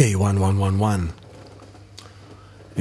A1111. 0.00 0.02
A1111. 2.76 2.80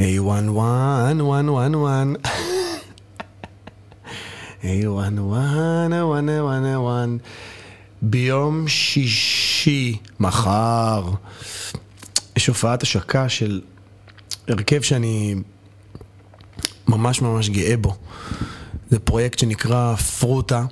A1111. 4.63 4.67
ביום 8.01 8.67
שישי, 8.67 9.97
מחר, 10.19 11.11
יש 12.35 12.47
הופעת 12.47 12.83
השקה 12.83 13.29
של 13.29 13.61
הרכב 14.47 14.81
שאני 14.81 15.35
ממש 16.87 17.21
ממש 17.21 17.49
גאה 17.49 17.77
בו. 17.77 17.95
זה 18.89 18.99
פרויקט 18.99 19.39
שנקרא 19.39 19.95
פרוטה, 19.95 20.65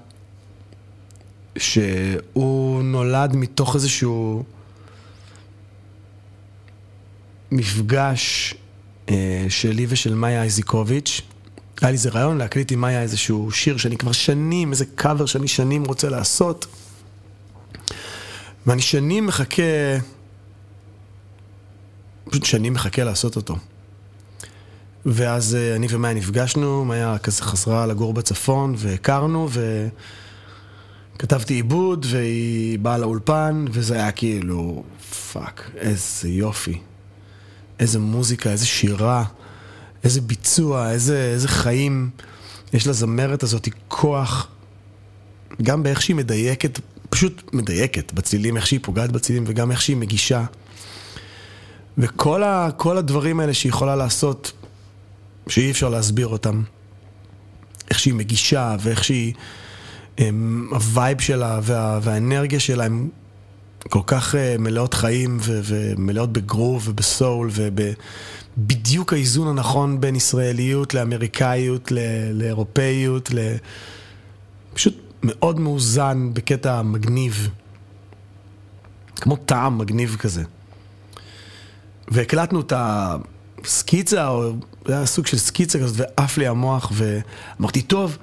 שהוא 1.57 2.83
נולד 2.83 3.35
מתוך 3.35 3.75
איזשהו 3.75 4.43
מפגש 7.51 8.55
אה, 9.09 9.45
שלי 9.49 9.85
ושל 9.89 10.13
מאיה 10.13 10.43
איזיקוביץ'. 10.43 11.21
היה 11.81 11.91
לי 11.91 11.93
איזה 11.97 12.09
רעיון 12.09 12.37
להקליט 12.37 12.71
עם 12.71 12.81
מאיה 12.81 13.01
איזשהו 13.01 13.51
שיר 13.51 13.77
שאני 13.77 13.97
כבר 13.97 14.11
שנים, 14.11 14.71
איזה 14.71 14.85
קאבר 14.95 15.25
שאני 15.25 15.47
שנים 15.47 15.85
רוצה 15.85 16.09
לעשות. 16.09 16.67
ואני 18.67 18.81
שנים 18.81 19.25
מחכה, 19.25 19.63
פשוט 22.29 22.45
שנים 22.45 22.73
מחכה 22.73 23.03
לעשות 23.03 23.35
אותו. 23.35 23.57
ואז 25.05 25.55
אה, 25.55 25.75
אני 25.75 25.87
ומאיה 25.89 26.13
נפגשנו, 26.13 26.85
מאיה 26.85 27.17
כזה 27.17 27.43
חזרה 27.43 27.85
לגור 27.85 28.13
בצפון, 28.13 28.75
והכרנו, 28.77 29.49
וכתבתי 31.15 31.53
עיבוד, 31.53 32.05
והיא 32.09 32.79
באה 32.79 32.97
לאולפן, 32.97 33.65
וזה 33.71 33.93
היה 33.93 34.11
כאילו, 34.11 34.83
fuck, 35.33 35.71
איזה 35.77 36.29
יופי. 36.29 36.79
איזה 37.79 37.99
מוזיקה, 37.99 38.49
איזה 38.49 38.65
שירה, 38.65 39.23
איזה 40.03 40.21
ביצוע, 40.21 40.91
איזה, 40.91 41.31
איזה 41.33 41.47
חיים. 41.47 42.09
יש 42.73 42.87
לזמרת 42.87 43.43
הזאת 43.43 43.67
כוח, 43.87 44.47
גם 45.61 45.83
באיך 45.83 46.01
שהיא 46.01 46.15
מדייקת, 46.15 46.79
פשוט 47.09 47.53
מדייקת 47.53 48.13
בצלילים, 48.13 48.57
איך 48.57 48.67
שהיא 48.67 48.79
פוגעת 48.83 49.11
בצלילים, 49.11 49.43
וגם 49.47 49.71
איך 49.71 49.81
שהיא 49.81 49.97
מגישה. 49.97 50.45
וכל 51.97 52.43
ה, 52.43 52.69
הדברים 52.85 53.39
האלה 53.39 53.53
שהיא 53.53 53.69
יכולה 53.69 53.95
לעשות, 53.95 54.51
שאי 55.47 55.71
אפשר 55.71 55.89
להסביר 55.89 56.27
אותם. 56.27 56.63
איך 57.89 57.99
שהיא 57.99 58.13
מגישה, 58.13 58.75
ואיך 58.79 59.03
שהיא... 59.03 59.33
הם, 60.17 60.67
ה 60.71 60.81
vibe 60.81 61.21
שלה 61.21 61.59
וה, 61.63 61.99
והאנרגיה 62.03 62.59
שלה 62.59 62.85
הם 62.85 63.09
כל 63.89 64.01
כך 64.07 64.35
uh, 64.35 64.37
מלאות 64.61 64.93
חיים 64.93 65.37
ו- 65.41 65.59
ומלאות 65.63 66.33
בגרוב 66.33 66.87
ובסול 66.89 67.49
ובדיוק 67.53 69.13
האיזון 69.13 69.47
הנכון 69.47 70.01
בין 70.01 70.15
ישראליות 70.15 70.93
לאמריקאיות, 70.93 71.91
ל- 71.91 72.31
לאירופאיות, 72.31 73.29
ל... 73.33 73.39
פשוט 74.73 74.97
מאוד 75.23 75.59
מאוזן 75.59 76.29
בקטע 76.33 76.81
מגניב. 76.81 77.49
כמו 79.15 79.35
טעם 79.35 79.77
מגניב 79.77 80.15
כזה. 80.19 80.43
והקלטנו 82.07 82.61
את 82.61 82.73
הסקיצה, 83.63 84.27
או 84.27 84.53
זה 84.85 84.97
היה 84.97 85.05
סוג 85.05 85.27
של 85.27 85.37
סקיצה 85.37 85.79
כזאת, 85.79 86.07
ועף 86.17 86.37
לי 86.37 86.47
המוח, 86.47 86.91
ואמרתי, 86.93 87.81
טוב, 87.81 88.17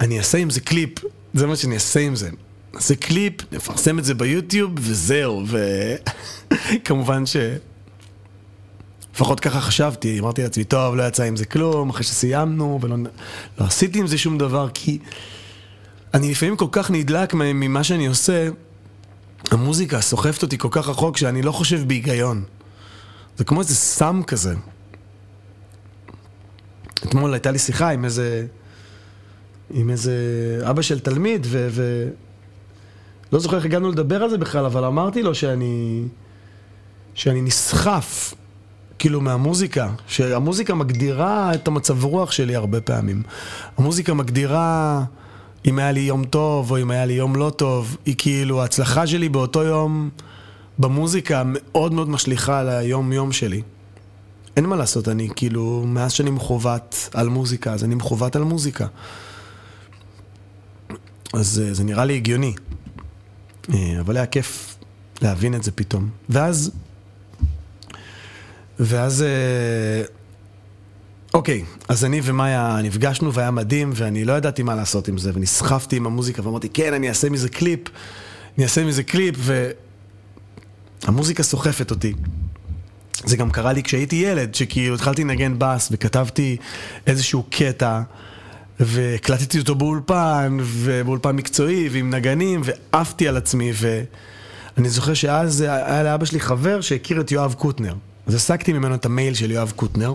אני 0.00 0.18
אעשה 0.18 0.38
עם 0.38 0.50
זה 0.50 0.60
קליפ, 0.60 0.90
זה 1.34 1.46
מה 1.46 1.56
שאני 1.56 1.74
אעשה 1.74 2.00
עם 2.00 2.16
זה. 2.16 2.30
נעשה 2.74 2.94
קליפ, 2.94 3.52
נפרסם 3.52 3.98
את 3.98 4.04
זה 4.04 4.14
ביוטיוב, 4.14 4.72
וזהו, 4.76 5.44
וכמובן 6.50 7.26
ש... 7.32 7.36
לפחות 9.14 9.40
ככה 9.40 9.60
חשבתי, 9.60 10.20
אמרתי 10.20 10.42
לעצמי, 10.42 10.64
טוב, 10.64 10.96
לא 10.96 11.02
יצא 11.02 11.22
עם 11.22 11.36
זה 11.36 11.44
כלום, 11.44 11.90
אחרי 11.90 12.02
שסיימנו, 12.02 12.78
ולא 12.82 12.96
לא 13.58 13.64
עשיתי 13.64 13.98
עם 13.98 14.06
זה 14.06 14.18
שום 14.18 14.38
דבר, 14.38 14.68
כי 14.74 14.98
אני 16.14 16.30
לפעמים 16.30 16.56
כל 16.56 16.66
כך 16.72 16.90
נדלק 16.90 17.34
ממה 17.34 17.84
שאני 17.84 18.06
עושה, 18.06 18.48
המוזיקה 19.50 20.00
סוחפת 20.00 20.42
אותי 20.42 20.58
כל 20.58 20.68
כך 20.70 20.88
רחוק, 20.88 21.16
שאני 21.16 21.42
לא 21.42 21.52
חושב 21.52 21.88
בהיגיון. 21.88 22.44
זה 23.36 23.44
כמו 23.44 23.60
איזה 23.60 23.74
סם 23.74 24.22
כזה. 24.26 24.54
אתמול 27.04 27.32
הייתה 27.32 27.50
לי 27.50 27.58
שיחה 27.58 27.90
עם 27.90 28.04
איזה... 28.04 28.46
עם 29.70 29.90
איזה 29.90 30.14
אבא 30.70 30.82
של 30.82 31.00
תלמיד, 31.00 31.46
ו... 31.50 31.68
ו... 31.70 32.08
לא 33.32 33.38
זוכר 33.38 33.56
איך 33.56 33.64
הגענו 33.64 33.90
לדבר 33.90 34.22
על 34.22 34.30
זה 34.30 34.38
בכלל, 34.38 34.64
אבל 34.64 34.84
אמרתי 34.84 35.22
לו 35.22 35.34
שאני... 35.34 36.02
שאני 37.14 37.42
נסחף, 37.42 38.34
כאילו, 38.98 39.20
מהמוזיקה. 39.20 39.88
שהמוזיקה 40.06 40.74
מגדירה 40.74 41.54
את 41.54 41.68
המצב 41.68 42.04
רוח 42.04 42.30
שלי 42.30 42.56
הרבה 42.56 42.80
פעמים. 42.80 43.22
המוזיקה 43.78 44.14
מגדירה 44.14 45.04
אם 45.66 45.78
היה 45.78 45.92
לי 45.92 46.00
יום 46.00 46.24
טוב, 46.24 46.70
או 46.70 46.78
אם 46.78 46.90
היה 46.90 47.06
לי 47.06 47.12
יום 47.12 47.36
לא 47.36 47.50
טוב. 47.56 47.96
היא 48.06 48.14
כאילו, 48.18 48.62
ההצלחה 48.62 49.06
שלי 49.06 49.28
באותו 49.28 49.62
יום 49.62 50.10
במוזיקה 50.78 51.42
מאוד 51.46 51.92
מאוד 51.92 52.08
משליכה 52.08 52.60
על 52.60 52.68
היום-יום 52.68 53.32
שלי. 53.32 53.62
אין 54.56 54.66
מה 54.66 54.76
לעשות, 54.76 55.08
אני 55.08 55.28
כאילו, 55.36 55.84
מאז 55.86 56.12
שאני 56.12 56.30
מחוות 56.30 57.08
על 57.14 57.28
מוזיקה, 57.28 57.72
אז 57.72 57.84
אני 57.84 57.94
מחוות 57.94 58.36
על 58.36 58.42
מוזיקה. 58.42 58.86
אז 61.32 61.62
אה, 61.66 61.74
זה 61.74 61.84
נראה 61.84 62.04
לי 62.04 62.16
הגיוני. 62.16 62.54
אה, 63.74 64.00
אבל 64.00 64.16
היה 64.16 64.26
כיף 64.26 64.76
להבין 65.22 65.54
את 65.54 65.62
זה 65.62 65.72
פתאום. 65.72 66.08
ואז, 66.28 66.70
ואז, 68.80 69.22
אה, 69.22 70.02
אוקיי, 71.34 71.64
אז 71.88 72.04
אני 72.04 72.20
ומאיה 72.24 72.78
נפגשנו 72.82 73.34
והיה 73.34 73.50
מדהים, 73.50 73.90
ואני 73.94 74.24
לא 74.24 74.32
ידעתי 74.32 74.62
מה 74.62 74.74
לעשות 74.74 75.08
עם 75.08 75.18
זה, 75.18 75.30
ונסחפתי 75.34 75.96
עם 75.96 76.06
המוזיקה 76.06 76.46
ואמרתי, 76.46 76.68
כן, 76.68 76.94
אני 76.94 77.08
אעשה 77.08 77.30
מזה 77.30 77.48
קליפ, 77.48 77.80
אני 78.56 78.64
אעשה 78.64 78.84
מזה 78.84 79.02
קליפ, 79.02 79.36
והמוזיקה 81.04 81.42
סוחפת 81.42 81.90
אותי. 81.90 82.14
זה 83.24 83.36
גם 83.36 83.50
קרה 83.50 83.72
לי 83.72 83.82
כשהייתי 83.82 84.16
ילד, 84.16 84.54
שכאילו 84.54 84.94
התחלתי 84.94 85.24
לנגן 85.24 85.54
בס 85.58 85.88
וכתבתי 85.92 86.56
איזשהו 87.06 87.44
קטע. 87.50 88.02
והקלטתי 88.80 89.58
אותו 89.58 89.74
באולפן, 89.74 90.58
ובאולפן 90.62 91.36
מקצועי, 91.36 91.88
ועם 91.88 92.10
נגנים, 92.10 92.60
ועפתי 92.64 93.28
על 93.28 93.36
עצמי, 93.36 93.72
ואני 93.74 94.88
זוכר 94.88 95.14
שאז 95.14 95.60
היה 95.60 96.02
לאבא 96.02 96.24
שלי 96.24 96.40
חבר 96.40 96.80
שהכיר 96.80 97.20
את 97.20 97.32
יואב 97.32 97.54
קוטנר. 97.58 97.94
אז 98.26 98.34
הסקתי 98.34 98.72
ממנו 98.72 98.94
את 98.94 99.06
המייל 99.06 99.34
של 99.34 99.50
יואב 99.50 99.72
קוטנר, 99.76 100.14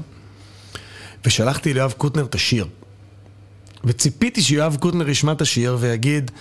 ושלחתי 1.25 1.73
ליואב 1.73 1.93
קוטנר 1.97 2.25
את 2.25 2.35
השיר. 2.35 2.67
וציפיתי 3.83 4.41
שיואב 4.41 4.77
קוטנר 4.79 5.09
ישמע 5.09 5.31
את 5.31 5.41
השיר 5.41 5.77
ויגיד, 5.79 6.31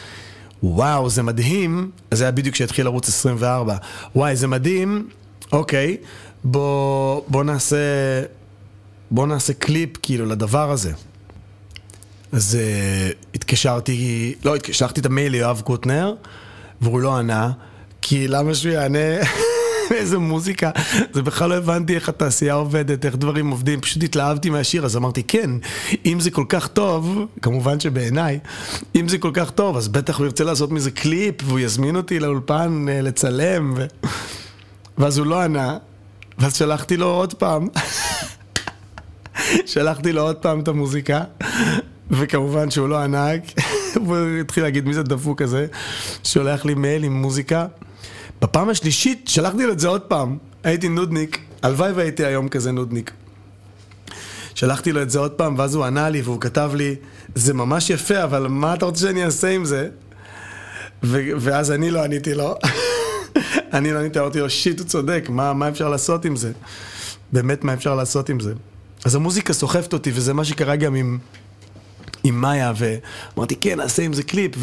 וואו, 0.62 1.10
זה 1.10 1.22
מדהים, 1.22 1.90
זה 2.10 2.24
היה 2.24 2.30
בדיוק 2.30 2.54
כשהתחיל 2.54 2.86
ערוץ 2.86 3.08
24, 3.08 3.76
וואי, 4.16 4.36
זה 4.36 4.46
מדהים, 4.46 5.08
אוקיי, 5.52 5.96
בוא, 6.44 7.22
בוא 7.28 7.44
נעשה, 7.44 7.76
בוא 9.10 9.26
נעשה 9.26 9.52
קליפ 9.52 9.90
כאילו 10.02 10.26
לדבר 10.26 10.70
הזה. 10.70 10.92
אז 12.34 12.58
uh, 12.60 13.14
התקשרתי, 13.34 14.34
לא, 14.44 14.56
התקשרתי 14.56 15.00
את 15.00 15.06
המייל 15.06 15.32
ליואב 15.32 15.60
קוטנר, 15.64 16.14
והוא 16.80 17.00
לא 17.00 17.16
ענה, 17.16 17.50
כי 18.02 18.28
למה 18.28 18.54
שהוא 18.54 18.72
יענה? 18.72 18.98
איזה 19.90 20.18
מוזיקה, 20.18 20.70
זה 21.12 21.22
בכלל 21.22 21.50
לא 21.50 21.54
הבנתי 21.54 21.94
איך 21.94 22.08
התעשייה 22.08 22.54
עובדת, 22.54 23.06
איך 23.06 23.16
דברים 23.16 23.50
עובדים, 23.50 23.80
פשוט 23.80 24.02
התלהבתי 24.02 24.50
מהשיר, 24.50 24.84
אז 24.84 24.96
אמרתי, 24.96 25.22
כן, 25.22 25.50
אם 26.06 26.20
זה 26.20 26.30
כל 26.30 26.44
כך 26.48 26.68
טוב, 26.68 27.26
כמובן 27.42 27.80
שבעיניי, 27.80 28.38
אם 28.96 29.08
זה 29.08 29.18
כל 29.18 29.30
כך 29.34 29.50
טוב, 29.50 29.76
אז 29.76 29.88
בטח 29.88 30.18
הוא 30.18 30.26
ירצה 30.26 30.44
לעשות 30.44 30.70
מזה 30.70 30.90
קליפ, 30.90 31.34
והוא 31.44 31.60
יזמין 31.60 31.96
אותי 31.96 32.20
לאולפן 32.20 32.86
uh, 32.88 33.02
לצלם, 33.02 33.74
ו... 33.76 33.86
ואז 34.98 35.18
הוא 35.18 35.26
לא 35.26 35.40
ענה, 35.40 35.78
ואז 36.38 36.56
שלחתי 36.56 36.96
לו 36.96 37.06
עוד 37.06 37.34
פעם. 37.34 37.68
שלחתי 39.66 40.12
לו 40.12 40.22
עוד 40.22 40.36
פעם 40.36 40.60
את 40.60 40.68
המוזיקה, 40.68 41.20
וכמובן 42.18 42.70
שהוא 42.70 42.88
לא 42.88 42.98
ענה, 42.98 43.42
הוא 44.06 44.16
התחיל 44.40 44.62
להגיד 44.62 44.86
מי 44.86 44.94
זה 44.94 45.02
הדפוק 45.02 45.42
הזה, 45.42 45.66
שולח 46.24 46.64
לי 46.64 46.74
מייל 46.74 47.04
עם 47.04 47.12
מוזיקה. 47.22 47.66
בפעם 48.42 48.68
השלישית 48.68 49.28
שלחתי 49.28 49.66
לו 49.66 49.72
את 49.72 49.78
זה 49.78 49.88
עוד 49.88 50.00
פעם, 50.00 50.38
הייתי 50.64 50.88
נודניק, 50.88 51.38
הלוואי 51.62 51.92
והייתי 51.92 52.24
היום 52.24 52.48
כזה 52.48 52.72
נודניק. 52.72 53.10
שלחתי 54.54 54.92
לו 54.92 55.02
את 55.02 55.10
זה 55.10 55.18
עוד 55.18 55.30
פעם, 55.30 55.54
ואז 55.58 55.74
הוא 55.74 55.84
ענה 55.84 56.08
לי 56.08 56.22
והוא 56.22 56.40
כתב 56.40 56.70
לי, 56.74 56.94
זה 57.34 57.54
ממש 57.54 57.90
יפה, 57.90 58.24
אבל 58.24 58.46
מה 58.46 58.74
אתה 58.74 58.84
רוצה 58.84 59.00
שאני 59.00 59.24
אעשה 59.24 59.48
עם 59.50 59.64
זה? 59.64 59.88
ואז 61.02 61.70
אני 61.70 61.90
לא 61.90 62.04
עניתי 62.04 62.34
לו. 62.34 62.54
אני 63.74 63.92
לא 63.92 63.98
עניתי, 63.98 64.18
אמרתי 64.20 64.40
לו, 64.40 64.50
שיט, 64.50 64.78
הוא 64.80 64.86
צודק, 64.86 65.26
מה, 65.28 65.52
מה 65.52 65.68
אפשר 65.68 65.88
לעשות 65.88 66.24
עם 66.24 66.36
זה? 66.36 66.52
באמת, 67.32 67.64
מה 67.64 67.74
אפשר 67.74 67.94
לעשות 67.94 68.28
עם 68.28 68.40
זה? 68.40 68.52
אז 69.04 69.14
המוזיקה 69.14 69.52
סוחפת 69.52 69.92
אותי, 69.92 70.10
וזה 70.14 70.34
מה 70.34 70.44
שקרה 70.44 70.76
גם 70.76 70.94
עם... 70.94 71.18
עם 72.24 72.40
מאיה, 72.40 72.72
ואמרתי, 72.76 73.56
כן, 73.56 73.76
נעשה 73.76 74.02
עם 74.02 74.12
זה 74.12 74.22
קליפ, 74.22 74.56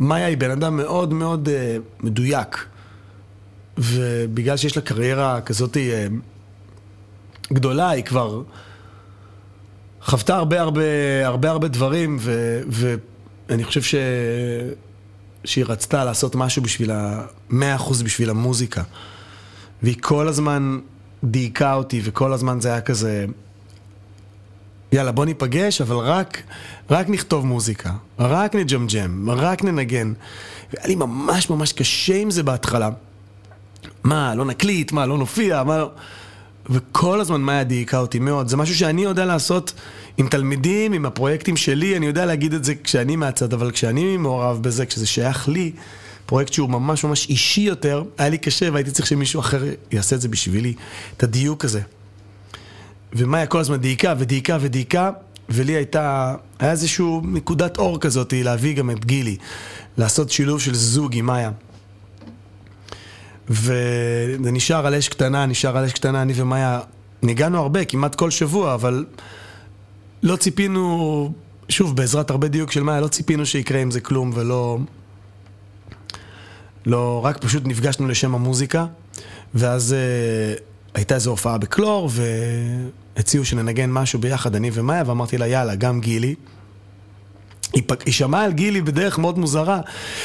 ומאיה 0.00 0.26
היא 0.26 0.36
בן 0.36 0.50
אדם 0.50 0.76
מאוד 0.76 1.12
מאוד 1.12 1.48
uh, 1.48 2.04
מדויק. 2.04 2.66
ובגלל 3.78 4.56
שיש 4.56 4.76
לה 4.76 4.82
קריירה 4.82 5.40
כזאת 5.40 5.76
אה, 5.76 6.06
גדולה, 7.52 7.90
היא 7.90 8.04
כבר 8.04 8.42
חוותה 10.02 10.36
הרבה 10.36 10.60
הרבה 10.60 10.82
הרבה 11.26 11.50
הרבה 11.50 11.68
דברים, 11.68 12.16
ו, 12.20 12.60
ואני 12.68 13.64
חושב 13.64 13.82
ש... 13.82 13.94
שהיא 15.44 15.64
רצתה 15.68 16.04
לעשות 16.04 16.34
משהו 16.34 16.62
בשביל 16.62 16.90
ה... 16.90 17.26
מאה 17.50 17.74
אחוז 17.74 18.02
בשביל 18.02 18.30
המוזיקה. 18.30 18.82
והיא 19.82 19.96
כל 20.00 20.28
הזמן 20.28 20.78
דייקה 21.24 21.74
אותי, 21.74 22.00
וכל 22.04 22.32
הזמן 22.32 22.60
זה 22.60 22.68
היה 22.68 22.80
כזה... 22.80 23.26
יאללה, 24.92 25.12
בוא 25.12 25.24
ניפגש, 25.24 25.80
אבל 25.80 25.96
רק, 25.96 26.42
רק 26.90 27.08
נכתוב 27.08 27.46
מוזיקה, 27.46 27.92
רק 28.18 28.54
נג'מג'ם, 28.54 29.30
רק 29.30 29.64
ננגן. 29.64 30.12
והיה 30.74 30.86
לי 30.86 30.94
ממש 30.94 31.50
ממש 31.50 31.72
קשה 31.72 32.16
עם 32.16 32.30
זה 32.30 32.42
בהתחלה. 32.42 32.90
מה, 34.04 34.34
לא 34.34 34.44
נקליט, 34.44 34.92
מה, 34.92 35.06
לא 35.06 35.18
נופיע, 35.18 35.62
מה 35.62 35.78
לא... 35.78 35.90
וכל 36.70 37.20
הזמן 37.20 37.40
מאיה 37.40 37.64
דייקה 37.64 37.98
אותי 37.98 38.18
מאוד. 38.18 38.48
זה 38.48 38.56
משהו 38.56 38.74
שאני 38.74 39.02
יודע 39.02 39.24
לעשות 39.24 39.72
עם 40.16 40.28
תלמידים, 40.28 40.92
עם 40.92 41.06
הפרויקטים 41.06 41.56
שלי, 41.56 41.96
אני 41.96 42.06
יודע 42.06 42.26
להגיד 42.26 42.54
את 42.54 42.64
זה 42.64 42.74
כשאני 42.84 43.16
מהצד, 43.16 43.52
אבל 43.52 43.70
כשאני 43.70 44.16
מעורב 44.16 44.62
בזה, 44.62 44.86
כשזה 44.86 45.06
שייך 45.06 45.48
לי, 45.48 45.72
פרויקט 46.26 46.52
שהוא 46.52 46.70
ממש 46.70 47.04
ממש 47.04 47.28
אישי 47.28 47.60
יותר, 47.60 48.02
היה 48.18 48.28
לי 48.28 48.38
קשה 48.38 48.68
והייתי 48.72 48.90
צריך 48.90 49.06
שמישהו 49.06 49.40
אחר 49.40 49.64
יעשה 49.92 50.16
את 50.16 50.20
זה 50.20 50.28
בשבילי, 50.28 50.74
את 51.16 51.22
הדיוק 51.22 51.64
הזה. 51.64 51.80
ומאיה 53.16 53.46
כל 53.46 53.60
הזמן 53.60 53.76
דייקה 53.76 54.14
ודייקה 54.18 54.58
ודייקה, 54.60 55.10
ולי 55.48 55.72
הייתה, 55.72 56.34
היה 56.58 56.70
איזשהו 56.70 57.22
נקודת 57.24 57.78
אור 57.78 58.00
כזאת 58.00 58.32
להביא 58.36 58.76
גם 58.76 58.90
את 58.90 59.04
גילי, 59.04 59.36
לעשות 59.98 60.30
שילוב 60.30 60.60
של 60.60 60.74
זוג 60.74 61.16
עם 61.16 61.26
מאיה. 61.26 61.50
וזה 63.48 64.50
נשאר 64.52 64.86
על 64.86 64.94
אש 64.94 65.08
קטנה, 65.08 65.46
נשאר 65.46 65.76
על 65.76 65.84
אש 65.84 65.92
קטנה, 65.92 66.22
אני 66.22 66.32
ומאיה 66.36 66.80
ניגענו 67.22 67.58
הרבה, 67.58 67.84
כמעט 67.84 68.14
כל 68.14 68.30
שבוע, 68.30 68.74
אבל 68.74 69.04
לא 70.22 70.36
ציפינו, 70.36 71.32
שוב, 71.68 71.96
בעזרת 71.96 72.30
הרבה 72.30 72.48
דיוק 72.48 72.72
של 72.72 72.82
מאיה, 72.82 73.00
לא 73.00 73.08
ציפינו 73.08 73.46
שיקרה 73.46 73.80
עם 73.80 73.90
זה 73.90 74.00
כלום 74.00 74.30
ולא... 74.34 74.78
לא, 76.86 77.20
רק 77.24 77.38
פשוט 77.38 77.62
נפגשנו 77.66 78.08
לשם 78.08 78.34
המוזיקה, 78.34 78.86
ואז 79.54 79.94
uh, 79.94 80.60
הייתה 80.96 81.14
איזו 81.14 81.30
הופעה 81.30 81.58
בקלור, 81.58 82.10
והציעו 83.16 83.44
שננגן 83.44 83.90
משהו 83.90 84.18
ביחד, 84.18 84.54
אני 84.54 84.70
ומאיה, 84.72 85.02
ואמרתי 85.06 85.38
לה, 85.38 85.46
יאללה, 85.46 85.74
גם 85.74 86.00
גילי. 86.00 86.34
היא, 87.72 87.82
היא 88.06 88.14
שמעה 88.14 88.44
על 88.44 88.52
גילי 88.52 88.80
בדרך 88.80 89.18
מאוד 89.18 89.38
מוזרה, 89.38 89.80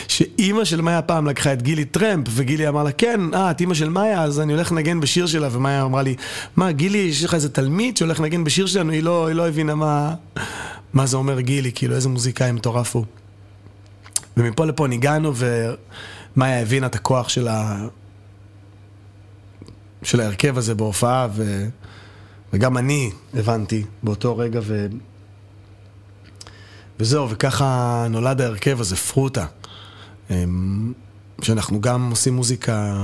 שאימא 0.08 0.66
של 0.66 0.82
מאיה 0.82 1.02
פעם 1.02 1.28
לקחה 1.28 1.54
את 1.54 1.62
גילי 1.62 1.86
טרמפ, 1.86 2.28
וגילי 2.30 2.68
אמר 2.68 2.84
לה, 2.84 2.92
כן, 2.92 3.22
אה, 3.34 3.52
את 3.52 3.60
אימא 3.60 3.74
של 3.74 3.90
מאיה, 3.90 4.24
אז 4.24 4.40
אני 4.40 4.54
הולך 4.54 4.72
לנגן 4.72 5.00
בשיר 5.00 5.28
שלה, 5.28 5.48
ומאיה 5.52 5.84
אמרה 5.84 6.02
לי, 6.02 6.16
מה, 6.56 6.72
גילי, 6.72 6.98
יש 6.98 7.24
לך 7.24 7.34
איזה 7.34 7.50
תלמיד 7.50 7.98
שהולך 7.98 8.20
לנגן 8.20 8.44
בשיר 8.44 8.66
שלנו? 8.66 8.92
היא 8.92 9.04
לא, 9.04 9.28
היא 9.28 9.36
לא 9.36 9.48
הבינה 9.48 9.76
מה, 9.76 10.14
מה 10.94 11.06
זה 11.06 11.18
אומר 11.18 11.40
גילי, 11.40 11.72
כאילו, 11.72 11.96
איזה 11.96 12.10
מוזיקאי 12.10 12.52
מטורף 12.52 12.96
הוא. 12.96 13.06
ומפה 14.38 14.66
לפה 14.66 14.88
ניגענו, 14.88 15.34
ומאיה 15.36 16.62
הבינה 16.62 16.88
את 16.88 16.96
הכוח 16.96 17.30
של, 17.30 17.48
ה... 17.48 17.88
של 20.04 20.20
ההרכב 20.20 20.58
הזה 20.58 20.76
בהופעה, 20.76 21.28
ו... 21.32 21.68
וגם 22.54 22.78
אני 22.78 23.12
הבנתי 23.34 23.86
באותו 24.04 24.38
רגע, 24.38 24.60
ו... 24.64 24.88
וזהו, 27.00 27.30
וככה 27.30 28.08
נולד 28.10 28.42
ההרכב 28.42 28.82
הזה, 28.82 28.96
פרוטה. 28.96 29.46
אמ, 30.30 30.94
שאנחנו 31.42 31.82
גם 31.82 32.10
עושים 32.10 32.36
מוזיקה 32.36 32.96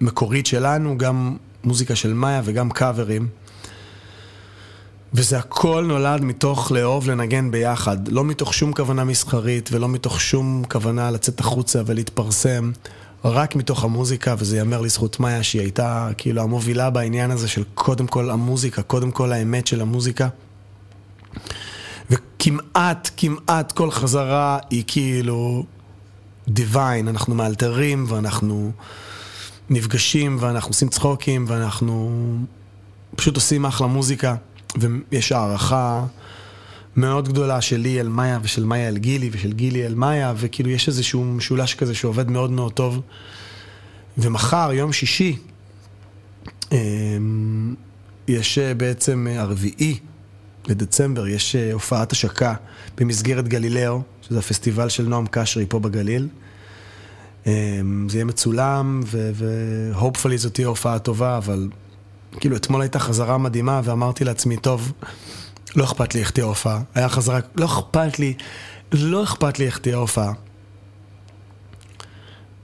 מקורית 0.00 0.46
שלנו, 0.46 0.98
גם 0.98 1.36
מוזיקה 1.64 1.96
של 1.96 2.12
מאיה 2.12 2.42
וגם 2.44 2.70
קאברים. 2.70 3.28
וזה 5.14 5.38
הכל 5.38 5.84
נולד 5.88 6.20
מתוך 6.20 6.72
לאהוב 6.72 7.10
לנגן 7.10 7.50
ביחד, 7.50 8.08
לא 8.08 8.24
מתוך 8.24 8.54
שום 8.54 8.72
כוונה 8.72 9.04
מסחרית 9.04 9.68
ולא 9.72 9.88
מתוך 9.88 10.20
שום 10.20 10.62
כוונה 10.70 11.10
לצאת 11.10 11.40
החוצה 11.40 11.82
ולהתפרסם, 11.86 12.72
רק 13.24 13.56
מתוך 13.56 13.84
המוזיקה, 13.84 14.34
וזה 14.38 14.56
ייאמר 14.56 14.80
לזכות 14.80 15.20
מאיה 15.20 15.42
שהיא 15.42 15.62
הייתה 15.62 16.08
כאילו 16.18 16.42
המובילה 16.42 16.90
בעניין 16.90 17.30
הזה 17.30 17.48
של 17.48 17.64
קודם 17.74 18.06
כל 18.06 18.30
המוזיקה, 18.30 18.82
קודם 18.82 19.10
כל 19.10 19.32
האמת 19.32 19.66
של 19.66 19.80
המוזיקה. 19.80 20.28
וכמעט, 22.10 23.10
כמעט 23.16 23.72
כל 23.72 23.90
חזרה 23.90 24.58
היא 24.70 24.84
כאילו 24.86 25.64
דיוויין, 26.48 27.08
אנחנו 27.08 27.34
מאלתרים 27.34 28.06
ואנחנו 28.08 28.72
נפגשים 29.70 30.36
ואנחנו 30.40 30.70
עושים 30.70 30.88
צחוקים 30.88 31.44
ואנחנו 31.48 32.10
פשוט 33.16 33.36
עושים 33.36 33.66
אחלה 33.66 33.86
מוזיקה 33.86 34.36
ויש 34.76 35.32
הערכה 35.32 36.04
מאוד 36.96 37.28
גדולה 37.28 37.60
שלי 37.60 38.00
אל 38.00 38.08
מאיה 38.08 38.38
ושל 38.42 38.64
מאיה 38.64 38.88
אל 38.88 38.98
גילי 38.98 39.30
ושל 39.32 39.52
גילי 39.52 39.86
אל 39.86 39.94
מאיה 39.94 40.32
וכאילו 40.36 40.70
יש 40.70 40.88
איזשהו 40.88 41.24
משולש 41.24 41.74
כזה 41.74 41.94
שעובד 41.94 42.30
מאוד 42.30 42.50
מאוד 42.50 42.72
טוב 42.72 43.00
ומחר, 44.18 44.72
יום 44.72 44.92
שישי, 44.92 45.36
אמ, 46.72 47.74
יש 48.28 48.58
בעצם 48.58 49.26
הרביעי 49.30 49.98
לדצמבר 50.66 51.26
יש 51.26 51.56
אה, 51.56 51.72
הופעת 51.72 52.12
השקה 52.12 52.54
במסגרת 52.96 53.48
גלילאו, 53.48 54.02
שזה 54.22 54.38
הפסטיבל 54.38 54.88
של 54.88 55.08
נועם 55.08 55.26
קשרי 55.30 55.66
פה 55.68 55.78
בגליל. 55.78 56.28
אמ, 57.46 58.06
זה 58.08 58.16
יהיה 58.16 58.24
מצולם, 58.24 59.02
והופפולי 59.34 60.38
זאת 60.38 60.54
תהיה 60.54 60.68
הופעה 60.68 60.98
טובה, 60.98 61.36
אבל 61.36 61.68
כאילו 62.40 62.56
אתמול 62.56 62.80
הייתה 62.80 62.98
חזרה 62.98 63.38
מדהימה, 63.38 63.80
ואמרתי 63.84 64.24
לעצמי, 64.24 64.56
טוב, 64.56 64.92
לא 65.76 65.84
אכפת 65.84 66.14
לי 66.14 66.20
איך 66.20 66.30
תהיה 66.30 66.46
הופעה. 66.46 66.82
היה 66.94 67.08
חזרה, 67.08 67.40
לא 67.56 67.64
אכפת 67.64 68.18
לי, 68.18 68.34
לא 68.92 69.24
אכפת 69.24 69.58
לי 69.58 69.66
איך 69.66 69.78
תהיה 69.78 69.96
הופעה. 69.96 70.32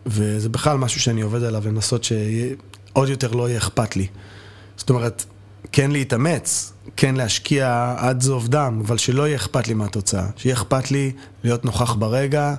וזה 0.07 0.49
בכלל 0.49 0.77
משהו 0.77 1.01
שאני 1.01 1.21
עובד 1.21 1.43
עליו, 1.43 1.63
לנסות 1.67 2.05
שעוד 2.05 3.09
יותר 3.09 3.33
לא 3.33 3.49
יהיה 3.49 3.59
אכפת 3.59 3.97
לי. 3.97 4.07
זאת 4.77 4.91
אומרת, 4.91 5.25
כן 5.73 5.91
להתאמץ, 5.91 6.73
כן 6.97 7.15
להשקיע 7.15 7.95
עד 7.99 8.21
זוב 8.21 8.49
דם, 8.49 8.83
אבל 8.87 8.99
שלא 8.99 9.27
יהיה 9.27 9.37
אכפת 9.37 9.69
לי 9.69 9.75
מהתוצאה. 9.75 10.27
שיהיה 10.37 10.55
אכפת 10.55 10.91
לי 10.91 11.13
להיות 11.45 11.65
נוכח 11.65 11.95
ברגע, 11.95 12.55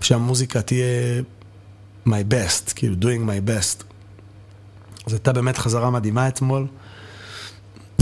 שהמוזיקה 0.00 0.62
תהיה 0.62 1.22
my 2.08 2.32
best, 2.32 2.72
כאילו 2.74 2.94
doing 3.00 3.28
my 3.28 3.50
best. 3.50 3.84
זו 5.06 5.16
הייתה 5.16 5.32
באמת 5.32 5.58
חזרה 5.58 5.90
מדהימה 5.90 6.28
אתמול. 6.28 6.66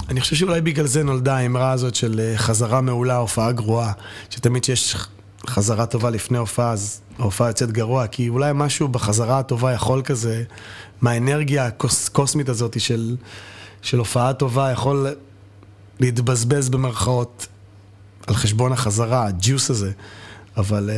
אני 0.08 0.20
חושב 0.20 0.36
שאולי 0.36 0.60
בגלל 0.60 0.86
זה 0.86 1.04
נולדה 1.04 1.36
האמרה 1.36 1.70
הזאת 1.70 1.94
של 1.94 2.20
אה, 2.20 2.38
חזרה 2.38 2.80
מעולה, 2.80 3.16
הופעה 3.16 3.52
גרועה. 3.52 3.92
שתמיד 4.30 4.62
כשיש 4.62 4.96
חזרה 5.46 5.86
טובה 5.86 6.10
לפני 6.10 6.38
הופעה, 6.38 6.72
אז 6.72 7.00
ההופעה 7.18 7.48
יוצאת 7.48 7.72
גרוע, 7.72 8.06
כי 8.06 8.28
אולי 8.28 8.50
משהו 8.54 8.88
בחזרה 8.88 9.38
הטובה 9.38 9.72
יכול 9.72 10.02
כזה, 10.02 10.44
מהאנרגיה 11.00 11.66
הקוסמית 11.66 12.48
הזאת 12.48 12.80
של, 12.80 13.16
של 13.82 13.98
הופעה 13.98 14.32
טובה, 14.32 14.70
יכול 14.70 15.06
להתבזבז 16.00 16.68
במרכאות 16.68 17.46
על 18.26 18.34
חשבון 18.34 18.72
החזרה, 18.72 19.26
הג'יוס 19.26 19.70
הזה. 19.70 19.92
אבל 20.56 20.90
אה, 20.90 20.96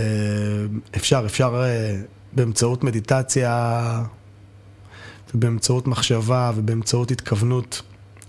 אפשר, 0.96 1.22
אפשר 1.26 1.62
אה, 1.64 2.00
באמצעות 2.32 2.84
מדיטציה 2.84 4.02
ובאמצעות 5.34 5.86
מחשבה 5.86 6.52
ובאמצעות 6.54 7.10
התכוונות. 7.10 7.82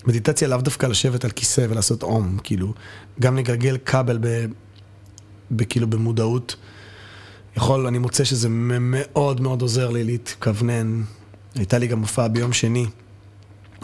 מדיטציה 0.07 0.47
לאו 0.47 0.57
דווקא 0.57 0.85
לשבת 0.85 1.25
על 1.25 1.31
כיסא 1.31 1.65
ולעשות 1.69 2.03
אום, 2.03 2.37
כאילו, 2.43 2.73
גם 3.19 3.37
לגלגל 3.37 3.77
כבל 3.85 4.17
ב, 4.21 4.45
ב, 5.51 5.63
כאילו 5.63 5.87
במודעות. 5.87 6.55
יכול, 7.57 7.87
אני 7.87 7.97
מוצא 7.97 8.23
שזה 8.23 8.47
מאוד 8.49 9.41
מאוד 9.41 9.61
עוזר 9.61 9.89
לי 9.89 10.03
להתכוונן. 10.03 11.03
הייתה 11.55 11.77
לי 11.77 11.87
גם 11.87 11.99
הופעה 11.99 12.27
ביום 12.27 12.53
שני, 12.53 12.85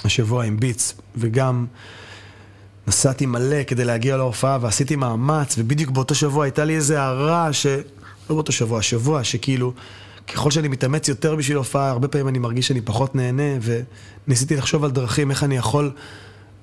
השבוע 0.03 0.43
עם 0.43 0.59
ביץ, 0.59 0.93
וגם 1.15 1.65
נסעתי 2.87 3.25
מלא 3.25 3.63
כדי 3.63 3.85
להגיע 3.85 4.17
להופעה 4.17 4.57
ועשיתי 4.61 4.95
מאמץ, 4.95 5.55
ובדיוק 5.57 5.91
באותו 5.91 6.15
שבוע 6.15 6.45
הייתה 6.45 6.65
לי 6.65 6.75
איזה 6.75 7.01
הערה 7.01 7.53
ש... 7.53 7.67
לא 8.29 8.35
באותו 8.35 8.51
שבוע, 8.51 8.81
שבוע, 8.81 9.23
שכאילו, 9.23 9.73
ככל 10.27 10.51
שאני 10.51 10.67
מתאמץ 10.67 11.07
יותר 11.07 11.35
בשביל 11.35 11.57
הופעה, 11.57 11.89
הרבה 11.89 12.07
פעמים 12.07 12.27
אני 12.27 12.39
מרגיש 12.39 12.67
שאני 12.67 12.81
פחות 12.81 13.15
נהנה, 13.15 13.57
וניסיתי 13.61 14.55
לחשוב 14.55 14.83
על 14.83 14.91
דרכים 14.91 15.31
איך 15.31 15.43
אני 15.43 15.57
יכול 15.57 15.91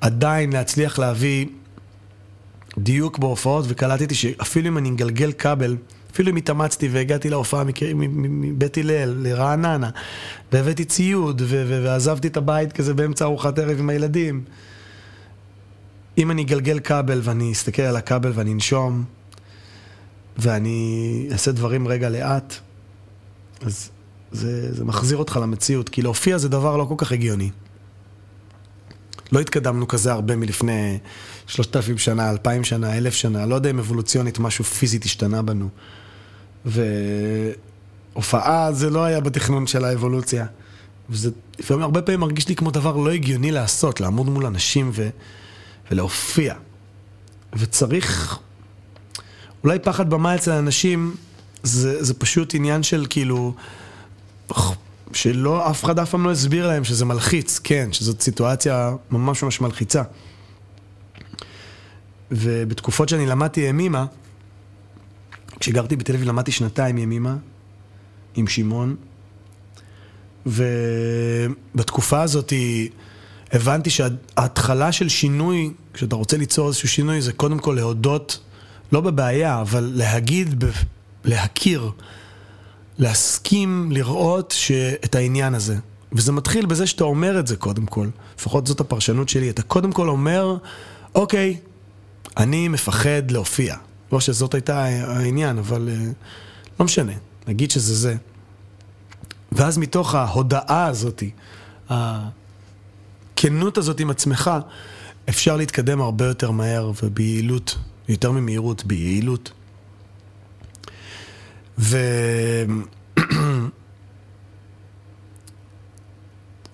עדיין 0.01 0.53
להצליח 0.53 0.99
להביא 0.99 1.47
דיוק 2.79 3.19
בהופעות, 3.19 3.65
וקלטתי 3.69 4.15
שאפילו 4.15 4.69
אם 4.69 4.79
אני 4.79 4.91
מגלגל 4.91 5.33
כבל, 5.33 5.77
אפילו 6.13 6.31
אם 6.31 6.37
התאמצתי 6.37 6.89
והגעתי 6.89 7.31
להופעה 7.31 7.65
מבית 8.05 8.79
הלל 8.79 9.15
לרעננה, 9.19 9.91
והבאתי 10.53 10.85
ציוד, 10.85 11.43
ועזבתי 11.49 12.29
את 12.29 12.37
הבית 12.37 12.73
כזה 12.73 12.95
באמצע 12.95 13.25
ארוחת 13.25 13.59
ערב 13.59 13.79
עם 13.79 13.91
הילדים. 13.91 14.45
אם 16.19 16.31
אני 16.31 16.43
אגלגל 16.43 16.79
כבל 16.79 17.21
ואני 17.23 17.53
אסתכל 17.53 17.83
על 17.83 17.97
הכבל 17.97 18.33
ואני 18.35 18.53
אנשום, 18.53 19.05
ואני 20.39 21.29
אעשה 21.33 21.53
דברים 21.53 21.89
רגע 21.89 22.09
לאט, 22.09 22.55
אז 23.67 23.91
זה, 24.33 24.75
זה 24.75 24.85
מחזיר 24.85 25.17
אותך 25.17 25.39
למציאות, 25.43 25.89
כי 25.89 26.03
להופיע 26.03 26.39
זה 26.39 26.49
דבר 26.49 26.77
לא 26.77 26.85
כל 26.85 26.95
כך 26.99 27.13
הגיוני. 27.13 27.51
לא 29.33 29.41
התקדמנו 29.41 29.89
כזה 29.89 30.13
הרבה 30.13 30.37
מלפני 30.37 30.99
שלושת 31.47 31.77
אלפים 31.77 31.99
שנה, 31.99 32.31
אלפיים 32.31 32.65
שנה, 32.65 32.97
אלף 32.97 33.15
שנה, 33.15 33.47
לא 33.47 33.55
יודע 33.55 33.71
אם 33.71 33.79
אבולוציונית 33.79 34.39
משהו 34.39 34.65
פיזית 34.65 35.05
השתנה 35.05 35.43
בנו. 35.43 35.69
והופעה 38.15 38.73
זה 38.73 38.91
לא 38.91 39.05
היה 39.05 39.21
בתכנון 39.21 39.67
של 39.67 39.85
האבולוציה. 39.85 40.47
וזה 41.11 41.31
לפעמים 41.59 41.83
הרבה 41.83 42.03
פעמים 42.03 42.21
מרגיש 42.21 42.49
לי 42.49 42.57
כמו 42.57 42.71
דבר 42.71 42.97
לא 42.97 43.11
הגיוני 43.11 43.51
לעשות, 43.51 44.01
לעמוד 44.01 44.27
מול 44.27 44.47
אנשים 44.47 44.91
ו... 44.95 45.09
ולהופיע. 45.91 46.55
וצריך, 47.53 48.39
אולי 49.65 49.79
פחד 49.79 50.11
במה 50.11 50.35
אצל 50.35 50.51
אנשים 50.53 51.15
זה, 51.63 52.05
זה 52.05 52.15
פשוט 52.15 52.55
עניין 52.55 52.83
של 52.83 53.07
כאילו, 53.11 53.55
שלא, 55.13 55.71
אף 55.71 55.85
אחד 55.85 55.99
אף 55.99 56.11
פעם 56.11 56.25
לא 56.25 56.31
הסביר 56.31 56.69
להם 56.69 56.85
שזה 56.85 57.05
מלחיץ, 57.05 57.61
כן, 57.65 57.89
שזאת 57.93 58.21
סיטואציה 58.21 58.93
ממש 59.11 59.43
ממש 59.43 59.61
מלחיצה. 59.61 60.03
ובתקופות 62.31 63.09
שאני 63.09 63.27
למדתי 63.27 63.61
ימימה, 63.61 64.07
כשגרתי 65.61 65.97
בתל 65.97 66.15
אביב 66.15 66.29
למדתי 66.29 66.53
שנתיים 66.53 66.99
ימימה 66.99 67.37
עם 68.35 68.47
שמעון, 68.47 68.97
ובתקופה 70.47 72.23
הזאת 72.23 72.53
הבנתי 73.53 73.91
שההתחלה 73.91 74.93
של 74.93 75.09
שינוי, 75.09 75.73
כשאתה 75.95 76.17
רוצה 76.17 76.37
ליצור 76.37 76.69
איזשהו 76.69 76.89
שינוי, 76.89 77.21
זה 77.21 77.33
קודם 77.33 77.59
כל 77.59 77.73
להודות, 77.73 78.41
לא 78.93 79.01
בבעיה, 79.01 79.61
אבל 79.61 79.93
להגיד, 79.95 80.65
להכיר, 81.25 81.91
להסכים, 82.99 83.93
לראות 83.93 84.55
את 85.05 85.15
העניין 85.15 85.55
הזה. 85.55 85.77
וזה 86.13 86.33
מתחיל 86.33 86.67
בזה 86.67 86.87
שאתה 86.87 87.05
אומר 87.05 87.39
את 87.39 87.47
זה 87.47 87.57
קודם 87.57 87.87
כל, 87.87 88.09
לפחות 88.39 88.67
זאת 88.67 88.81
הפרשנות 88.81 89.29
שלי, 89.29 89.51
אתה 89.51 89.63
קודם 89.63 89.93
כל 89.93 90.09
אומר, 90.09 90.57
אוקיי, 91.15 91.57
אני 92.37 92.69
מפחד 92.69 93.31
להופיע. 93.31 93.77
לא 94.13 94.21
שזאת 94.21 94.55
הייתה 94.55 94.85
העניין, 94.85 95.59
אבל 95.59 95.89
אה, 95.93 96.11
לא 96.81 96.85
משנה, 96.85 97.13
נגיד 97.49 97.71
שזה 97.71 97.95
זה. 97.95 98.17
ואז 99.53 99.79
מתוך 99.79 100.15
ההודעה 100.15 100.87
הזאת, 100.87 101.23
הכנות 101.89 103.79
הזאת 103.79 104.01
עם 104.01 104.11
עצמך, 104.11 104.51
אפשר 105.29 105.57
להתקדם 105.57 106.01
הרבה 106.01 106.27
יותר 106.27 106.51
מהר 106.51 106.93
וביעילות, 107.03 107.79
יותר 108.09 108.33
ממהירות, 108.33 108.85
ביעילות. 108.85 109.53
ו... 111.79 111.99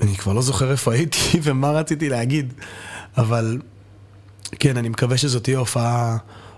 אני 0.02 0.16
כבר 0.16 0.32
לא 0.32 0.42
זוכר 0.42 0.70
איפה 0.70 0.92
הייתי 0.92 1.18
ומה 1.42 1.70
רציתי 1.70 2.08
להגיד, 2.08 2.54
אבל 3.16 3.58
כן, 4.58 4.76
אני 4.76 4.88
מקווה 4.88 5.16
שזאת 5.16 5.44
תהיה 5.44 5.58
הופעה, 5.58 6.16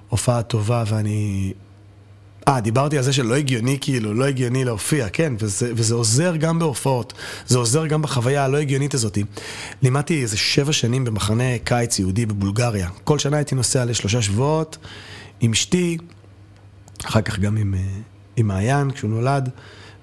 הופעה 0.09 0.42
טובה 0.42 0.85
ואני 0.87 1.52
אה, 2.49 2.61
דיברתי 2.61 2.99
על 2.99 3.04
זה 3.04 3.12
שלא 3.12 3.35
הגיוני, 3.35 3.78
כאילו, 3.80 4.14
לא 4.14 4.25
הגיוני 4.25 4.64
להופיע, 4.64 5.09
כן, 5.09 5.32
וזה, 5.38 5.73
וזה 5.76 5.94
עוזר 5.94 6.37
גם 6.37 6.59
בהופעות, 6.59 7.12
זה 7.47 7.59
עוזר 7.59 7.87
גם 7.87 8.02
בחוויה 8.02 8.44
הלא 8.44 8.56
הגיונית 8.56 8.94
הזאת. 8.94 9.18
לימדתי 9.82 10.23
איזה 10.23 10.37
שבע 10.37 10.73
שנים 10.73 11.04
במחנה 11.04 11.59
קיץ 11.64 11.99
יהודי 11.99 12.26
בבולגריה. 12.26 12.88
כל 13.04 13.18
שנה 13.18 13.37
הייתי 13.37 13.54
נוסע 13.54 13.85
לשלושה 13.85 14.23
שבועות 14.23 14.78
עם 15.40 15.52
אשתי, 15.52 15.99
אחר 17.04 17.20
כך 17.20 17.38
גם 17.38 17.56
עם, 17.56 17.75
אה, 17.75 17.80
עם 18.40 18.49
מעיין, 18.49 18.90
כשהוא 18.90 19.11
נולד, 19.11 19.49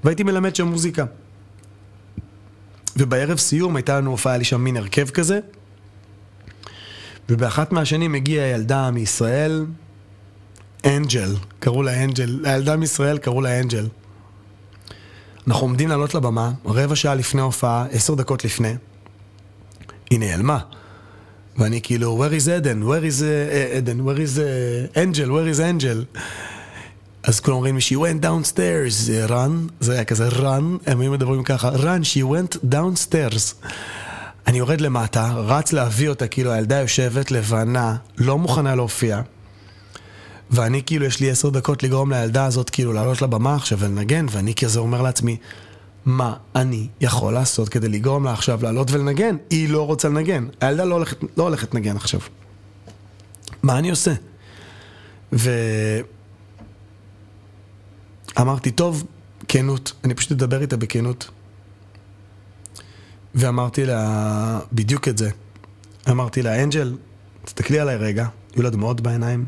והייתי 0.03 0.23
מלמד 0.23 0.55
שם 0.55 0.67
מוזיקה. 0.67 1.05
ובערב 2.97 3.37
סיום 3.37 3.75
הייתה 3.75 3.97
לנו 3.97 4.11
הופעה, 4.11 4.33
היה 4.33 4.37
לי 4.37 4.43
שם 4.43 4.61
מין 4.61 4.77
הרכב 4.77 5.09
כזה, 5.09 5.39
ובאחת 7.29 7.71
מהשנים 7.71 8.15
הגיעה 8.15 8.47
ילדה 8.47 8.91
מישראל, 8.91 9.65
אנג'ל, 10.85 11.35
קראו 11.59 11.83
לה 11.83 12.03
אנג'ל, 12.03 12.45
הילדה 12.45 12.75
מישראל 12.75 13.17
קראו 13.17 13.41
לה 13.41 13.59
אנג'ל. 13.59 13.87
אנחנו 15.47 15.61
עומדים 15.61 15.89
לעלות 15.89 16.15
לבמה, 16.15 16.51
רבע 16.65 16.95
שעה 16.95 17.15
לפני 17.15 17.41
ההופעה, 17.41 17.85
עשר 17.91 18.15
דקות 18.15 18.45
לפני. 18.45 18.75
היא 20.09 20.19
נעלמה. 20.19 20.59
ואני 21.57 21.81
כאילו, 21.81 22.25
where 22.25 22.31
is 22.47 22.51
עדן? 22.51 22.83
where 22.83 22.85
is 22.85 23.23
עדן? 23.77 23.99
where 23.99 24.19
is 24.19 24.39
אנג'ל? 24.97 25.29
where 25.31 25.57
is 25.57 25.61
אנג'ל? 25.61 26.03
אז 27.27 27.39
כולם 27.39 27.55
אומרים 27.55 27.77
she 27.77 27.95
went 27.95 28.23
downstairs, 28.23 29.29
run, 29.29 29.71
זה 29.79 29.93
היה 29.93 30.03
כזה 30.03 30.29
run, 30.29 30.63
הם 30.85 30.99
היו 31.01 31.11
מדברים 31.11 31.43
ככה, 31.43 31.71
run, 31.75 32.01
she 32.03 32.23
went 32.23 32.57
downstairs. 32.73 33.67
אני 34.47 34.57
יורד 34.57 34.81
למטה, 34.81 35.33
רץ 35.35 35.73
להביא 35.73 36.09
אותה, 36.09 36.27
כאילו 36.27 36.51
הילדה 36.51 36.75
יושבת 36.75 37.31
לבנה, 37.31 37.95
לא 38.17 38.37
מוכנה 38.37 38.75
להופיע. 38.75 39.21
ואני 40.51 40.83
כאילו, 40.85 41.05
יש 41.05 41.19
לי 41.19 41.29
עשר 41.29 41.49
דקות 41.49 41.83
לגרום 41.83 42.13
לילדה 42.13 42.45
הזאת 42.45 42.69
כאילו 42.69 42.93
לעלות 42.93 43.21
לבמה 43.21 43.55
עכשיו 43.55 43.79
ולנגן, 43.79 44.25
ואני 44.31 44.53
כזה 44.53 44.79
אומר 44.79 45.01
לעצמי, 45.01 45.37
מה 46.05 46.33
אני 46.55 46.87
יכול 47.01 47.33
לעשות 47.33 47.69
כדי 47.69 47.89
לגרום 47.89 48.23
לה 48.23 48.33
עכשיו 48.33 48.59
לעלות 48.63 48.91
ולנגן? 48.91 49.35
היא 49.49 49.69
לא 49.69 49.85
רוצה 49.85 50.09
לנגן. 50.09 50.47
הילדה 50.61 50.85
לא 50.85 50.95
הולכת, 50.95 51.17
לא 51.37 51.43
הולכת 51.43 51.73
לנגן 51.73 51.95
עכשיו. 51.95 52.19
מה 53.63 53.77
אני 53.77 53.89
עושה? 53.89 54.13
ואמרתי, 58.37 58.71
טוב, 58.71 59.03
כנות, 59.47 59.93
אני 60.03 60.15
פשוט 60.15 60.31
אדבר 60.31 60.61
איתה 60.61 60.77
בכנות. 60.77 61.29
ואמרתי 63.35 63.85
לה 63.85 64.59
בדיוק 64.73 65.07
את 65.07 65.17
זה. 65.17 65.29
אמרתי 66.09 66.41
לה, 66.41 66.63
אנג'ל, 66.63 66.97
תסתכלי 67.45 67.79
עליי 67.79 67.95
רגע, 67.95 68.27
היו 68.55 68.63
לה 68.63 68.69
דמעות 68.69 69.01
בעיניים, 69.01 69.45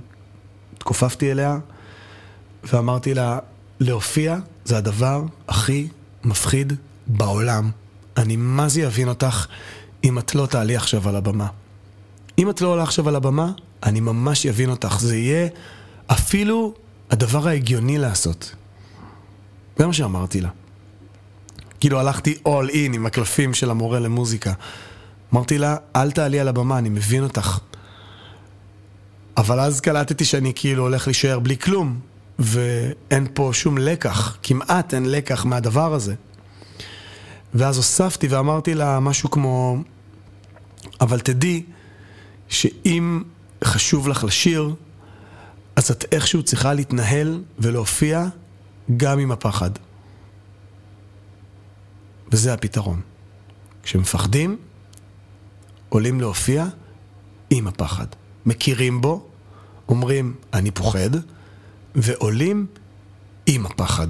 התכופפתי 0.77 1.31
אליה 1.31 1.57
ואמרתי 2.63 3.13
לה, 3.13 3.39
להופיע 3.79 4.37
זה 4.65 4.77
הדבר 4.77 5.23
הכי 5.47 5.87
מפחיד 6.23 6.73
בעולם. 7.07 7.71
אני 8.17 8.35
מה 8.35 8.69
זה 8.69 8.87
אבין 8.87 9.07
אותך 9.07 9.47
אם 10.03 10.19
את 10.19 10.35
לא 10.35 10.45
תעלי 10.45 10.75
עכשיו 10.75 11.09
על 11.09 11.15
הבמה. 11.15 11.47
אם 12.37 12.49
את 12.49 12.61
לא 12.61 12.67
עולה 12.67 12.83
עכשיו 12.83 13.07
על 13.07 13.15
הבמה, 13.15 13.51
אני 13.83 13.99
ממש 13.99 14.45
אבין 14.45 14.69
אותך. 14.69 14.99
זה 14.99 15.17
יהיה 15.17 15.47
אפילו 16.07 16.73
הדבר 17.11 17.47
ההגיוני 17.47 17.97
לעשות. 17.97 18.55
זה 19.79 19.87
מה 19.87 19.93
שאמרתי 19.93 20.41
לה. 20.41 20.49
כאילו 21.79 21.99
הלכתי 21.99 22.37
all 22.45 22.69
in 22.71 22.93
עם 22.93 23.05
הקלפים 23.05 23.53
של 23.53 23.69
המורה 23.69 23.99
למוזיקה. 23.99 24.53
אמרתי 25.33 25.57
לה, 25.57 25.75
אל 25.95 26.11
תעלי 26.11 26.39
על 26.39 26.47
הבמה, 26.47 26.77
אני 26.77 26.89
מבין 26.89 27.23
אותך. 27.23 27.59
אבל 29.37 29.59
אז 29.59 29.79
קלטתי 29.81 30.25
שאני 30.25 30.51
כאילו 30.55 30.83
הולך 30.83 31.07
להישאר 31.07 31.39
בלי 31.39 31.57
כלום, 31.57 31.99
ואין 32.39 33.27
פה 33.33 33.49
שום 33.53 33.77
לקח, 33.77 34.37
כמעט 34.43 34.93
אין 34.93 35.11
לקח 35.11 35.45
מהדבר 35.45 35.93
הזה. 35.93 36.15
ואז 37.53 37.77
הוספתי 37.77 38.27
ואמרתי 38.27 38.73
לה 38.73 38.99
משהו 38.99 39.31
כמו, 39.31 39.77
אבל 41.01 41.19
תדעי 41.19 41.63
שאם 42.49 43.23
חשוב 43.63 44.07
לך 44.07 44.23
לשיר, 44.23 44.73
אז 45.75 45.91
את 45.91 46.05
איכשהו 46.11 46.43
צריכה 46.43 46.73
להתנהל 46.73 47.41
ולהופיע 47.59 48.25
גם 48.97 49.19
עם 49.19 49.31
הפחד. 49.31 49.71
וזה 52.31 52.53
הפתרון. 52.53 53.01
כשמפחדים, 53.83 54.57
עולים 55.89 56.21
להופיע 56.21 56.65
עם 57.49 57.67
הפחד. 57.67 58.07
מכירים 58.45 59.01
בו, 59.01 59.27
אומרים, 59.89 60.35
אני 60.53 60.71
פוחד, 60.71 61.09
ועולים 61.95 62.65
עם 63.45 63.65
הפחד. 63.65 64.07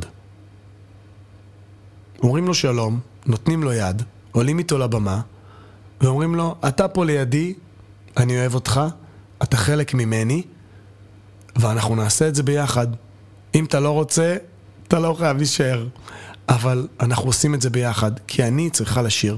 אומרים 2.24 2.48
לו 2.48 2.54
שלום, 2.54 3.00
נותנים 3.26 3.64
לו 3.64 3.74
יד, 3.74 4.04
עולים 4.32 4.60
איתו 4.60 4.78
לבמה, 4.78 5.22
ואומרים 6.02 6.36
לו, 6.36 6.56
אתה 6.68 6.88
פה 6.88 7.06
לידי, 7.06 7.54
אני 8.18 8.40
אוהב 8.40 8.56
אותך, 8.56 8.82
אתה 9.44 9.58
חלק 9.58 9.94
ממני, 9.94 10.44
ואנחנו 11.56 11.96
נעשה 11.96 12.28
את 12.28 12.36
זה 12.36 12.44
ביחד. 12.44 12.88
אם 13.56 13.66
אתה 13.66 13.80
לא 13.80 13.92
רוצה, 13.92 14.36
אתה 14.90 15.00
לא 15.00 15.16
חייב 15.20 15.38
להישאר. 15.38 15.88
אבל 16.50 16.88
אנחנו 17.00 17.26
עושים 17.26 17.54
את 17.54 17.62
זה 17.62 17.70
ביחד, 17.70 18.12
כי 18.28 18.44
אני 18.44 18.70
צריכה 18.70 19.02
לשיר. 19.02 19.38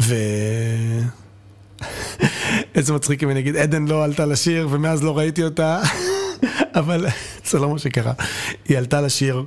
ו... 0.00 0.14
איזה 2.74 2.92
מצחיק 2.92 3.22
אם 3.22 3.30
אני 3.30 3.40
אגיד, 3.40 3.56
עדן 3.56 3.84
לא 3.84 4.04
עלתה 4.04 4.26
לשיר 4.26 4.68
ומאז 4.70 5.02
לא 5.02 5.18
ראיתי 5.18 5.44
אותה, 5.44 5.82
אבל 6.80 7.06
זה 7.50 7.58
לא 7.58 7.70
מה 7.70 7.78
שקרה. 7.78 8.12
היא 8.68 8.78
עלתה 8.78 9.00
לשיר, 9.00 9.44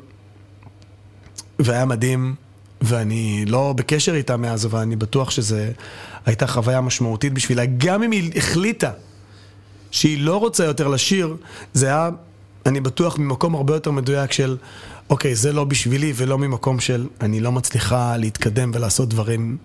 והיה 1.59 1.85
מדהים, 1.85 2.35
ואני 2.81 3.45
לא 3.47 3.73
בקשר 3.77 4.15
איתה 4.15 4.37
מאז, 4.37 4.65
אבל 4.65 4.79
אני 4.79 4.95
בטוח 4.95 5.31
שזו 5.31 5.57
הייתה 6.25 6.47
חוויה 6.47 6.81
משמעותית 6.81 7.33
בשבילה. 7.33 7.65
גם 7.65 8.03
אם 8.03 8.11
היא 8.11 8.31
החליטה 8.35 8.91
שהיא 9.91 10.21
לא 10.21 10.37
רוצה 10.37 10.65
יותר 10.65 10.87
לשיר, 10.87 11.35
זה 11.73 11.85
היה, 11.85 12.09
אני 12.69 12.81
בטוח, 12.81 13.17
ממקום 13.17 13.55
הרבה 13.55 13.73
יותר 13.73 13.91
מדויק 13.91 14.31
של, 14.31 14.57
אוקיי, 15.09 15.35
זה 15.35 15.53
לא 15.53 15.63
בשבילי 15.63 16.13
ולא 16.15 16.37
ממקום 16.37 16.79
של 16.79 17.07
אני 17.21 17.39
לא 17.39 17.51
מצליחה 17.51 18.17
להתקדם 18.17 18.71
ולעשות 18.73 19.09
דברים. 19.09 19.57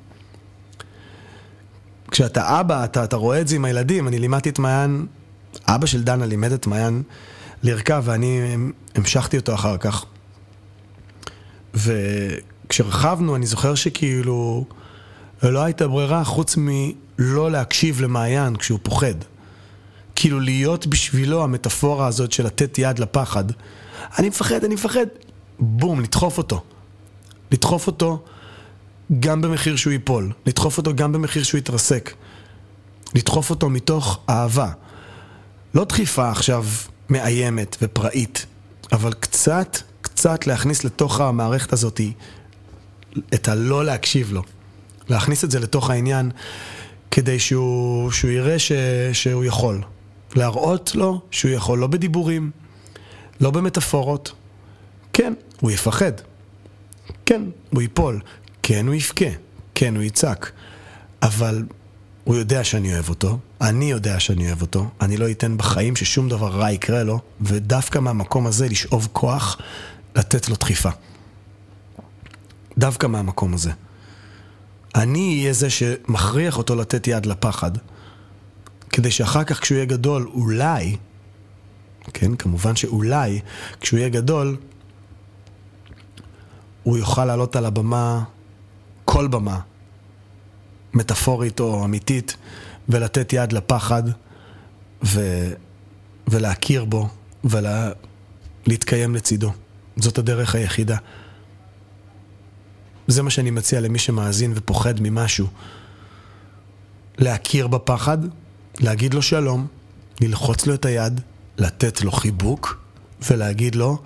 כשאתה 2.10 2.60
אבא, 2.60 2.84
אתה, 2.84 3.04
אתה 3.04 3.16
רואה 3.16 3.40
את 3.40 3.48
זה 3.48 3.56
עם 3.56 3.64
הילדים. 3.64 4.08
אני 4.08 4.18
לימדתי 4.18 4.48
את 4.48 4.58
מעיין, 4.58 5.06
אבא 5.66 5.86
של 5.86 6.02
דנה 6.02 6.26
לימד 6.26 6.52
את 6.52 6.66
מעיין 6.66 7.02
לרכב 7.62 8.02
ואני 8.06 8.56
המשכתי 8.94 9.36
אותו 9.36 9.54
אחר 9.54 9.76
כך. 9.76 10.04
וכשרכבנו, 11.74 13.36
אני 13.36 13.46
זוכר 13.46 13.74
שכאילו 13.74 14.64
לא 15.42 15.64
הייתה 15.64 15.88
ברירה 15.88 16.24
חוץ 16.24 16.56
מלא 16.56 17.50
להקשיב 17.50 18.00
למעיין 18.00 18.56
כשהוא 18.56 18.78
פוחד. 18.82 19.14
כאילו 20.24 20.40
להיות 20.40 20.86
בשבילו 20.86 21.44
המטאפורה 21.44 22.06
הזאת 22.06 22.32
של 22.32 22.46
לתת 22.46 22.78
יד 22.78 22.98
לפחד. 22.98 23.44
אני 24.18 24.28
מפחד, 24.28 24.64
אני 24.64 24.74
מפחד. 24.74 25.06
בום, 25.58 26.00
לדחוף 26.00 26.38
אותו. 26.38 26.62
לדחוף 27.50 27.86
אותו 27.86 28.24
גם 29.20 29.40
במחיר 29.40 29.76
שהוא 29.76 29.92
ייפול. 29.92 30.32
לדחוף 30.46 30.78
אותו 30.78 30.94
גם 30.94 31.12
במחיר 31.12 31.42
שהוא 31.42 31.58
יתרסק. 31.58 32.12
לדחוף 33.14 33.50
אותו 33.50 33.70
מתוך 33.70 34.20
אהבה. 34.28 34.70
לא 35.74 35.84
דחיפה 35.84 36.30
עכשיו 36.30 36.64
מאיימת 37.10 37.76
ופראית, 37.82 38.46
אבל 38.92 39.12
קצת, 39.12 39.78
קצת 40.00 40.46
להכניס 40.46 40.84
לתוך 40.84 41.20
המערכת 41.20 41.72
הזאת 41.72 42.00
את 43.34 43.48
הלא 43.48 43.84
להקשיב 43.84 44.32
לו. 44.32 44.42
להכניס 45.08 45.44
את 45.44 45.50
זה 45.50 45.60
לתוך 45.60 45.90
העניין 45.90 46.30
כדי 47.10 47.38
שהוא, 47.38 48.10
שהוא 48.10 48.30
יראה 48.30 48.58
ש, 48.58 48.72
שהוא 49.12 49.44
יכול. 49.44 49.80
להראות 50.34 50.94
לו 50.94 51.20
שהוא 51.30 51.50
יכול, 51.50 51.78
לא 51.78 51.86
בדיבורים, 51.86 52.50
לא 53.40 53.50
במטאפורות. 53.50 54.32
כן, 55.12 55.34
הוא 55.60 55.70
יפחד. 55.70 56.12
כן, 57.26 57.42
הוא 57.70 57.82
ייפול. 57.82 58.20
כן, 58.62 58.86
הוא 58.86 58.94
יבכה. 58.94 59.24
כן, 59.74 59.96
הוא 59.96 60.02
יצעק. 60.02 60.52
אבל 61.22 61.64
הוא 62.24 62.36
יודע 62.36 62.64
שאני 62.64 62.94
אוהב 62.94 63.08
אותו, 63.08 63.38
אני 63.60 63.90
יודע 63.90 64.20
שאני 64.20 64.46
אוהב 64.46 64.60
אותו, 64.60 64.88
אני 65.00 65.16
לא 65.16 65.30
אתן 65.30 65.56
בחיים 65.56 65.96
ששום 65.96 66.28
דבר 66.28 66.48
רע 66.48 66.70
יקרה 66.70 67.02
לו, 67.02 67.20
ודווקא 67.40 67.98
מהמקום 67.98 68.46
הזה 68.46 68.68
לשאוב 68.68 69.08
כוח, 69.12 69.58
לתת 70.16 70.48
לו 70.48 70.56
דחיפה. 70.56 70.88
דווקא 72.78 73.06
מהמקום 73.06 73.54
הזה. 73.54 73.70
אני 74.94 75.38
אהיה 75.40 75.52
זה 75.52 75.70
שמכריח 75.70 76.58
אותו 76.58 76.76
לתת 76.76 77.06
יד 77.06 77.26
לפחד, 77.26 77.70
כדי 78.94 79.10
שאחר 79.10 79.44
כך 79.44 79.60
כשהוא 79.60 79.76
יהיה 79.76 79.86
גדול, 79.86 80.28
אולי, 80.34 80.96
כן, 82.12 82.36
כמובן 82.36 82.76
שאולי, 82.76 83.40
כשהוא 83.80 83.98
יהיה 83.98 84.08
גדול, 84.08 84.56
הוא 86.82 86.98
יוכל 86.98 87.24
לעלות 87.24 87.56
על 87.56 87.66
הבמה, 87.66 88.24
כל 89.04 89.26
במה, 89.26 89.60
מטאפורית 90.94 91.60
או 91.60 91.84
אמיתית, 91.84 92.36
ולתת 92.88 93.32
יד 93.32 93.52
לפחד, 93.52 94.02
ו... 95.04 95.20
ולהכיר 96.28 96.84
בו, 96.84 97.08
ולהתקיים 97.44 99.10
ולה... 99.10 99.18
לצידו. 99.18 99.52
זאת 99.96 100.18
הדרך 100.18 100.54
היחידה. 100.54 100.96
זה 103.06 103.22
מה 103.22 103.30
שאני 103.30 103.50
מציע 103.50 103.80
למי 103.80 103.98
שמאזין 103.98 104.52
ופוחד 104.54 104.94
ממשהו. 105.00 105.46
להכיר 107.18 107.66
בפחד, 107.66 108.18
להגיד 108.80 109.14
לו 109.14 109.22
שלום, 109.22 109.66
ללחוץ 110.20 110.66
לו 110.66 110.74
את 110.74 110.84
היד, 110.84 111.20
לתת 111.58 112.02
לו 112.02 112.12
חיבוק, 112.12 112.78
ולהגיד 113.30 113.74
לו, 113.74 114.02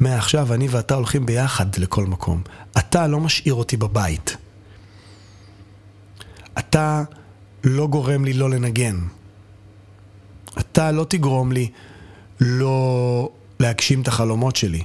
מעכשיו 0.00 0.54
אני 0.54 0.68
ואתה 0.68 0.94
הולכים 0.94 1.26
ביחד 1.26 1.76
לכל 1.78 2.06
מקום. 2.06 2.42
אתה 2.78 3.06
לא 3.06 3.20
משאיר 3.20 3.54
אותי 3.54 3.76
בבית. 3.76 4.36
אתה 6.58 7.02
לא 7.64 7.86
גורם 7.86 8.24
לי 8.24 8.32
לא 8.32 8.50
לנגן. 8.50 8.98
אתה 10.58 10.92
לא 10.92 11.04
תגרום 11.08 11.52
לי 11.52 11.70
לא 12.40 13.28
להגשים 13.60 14.02
את 14.02 14.08
החלומות 14.08 14.56
שלי. 14.56 14.82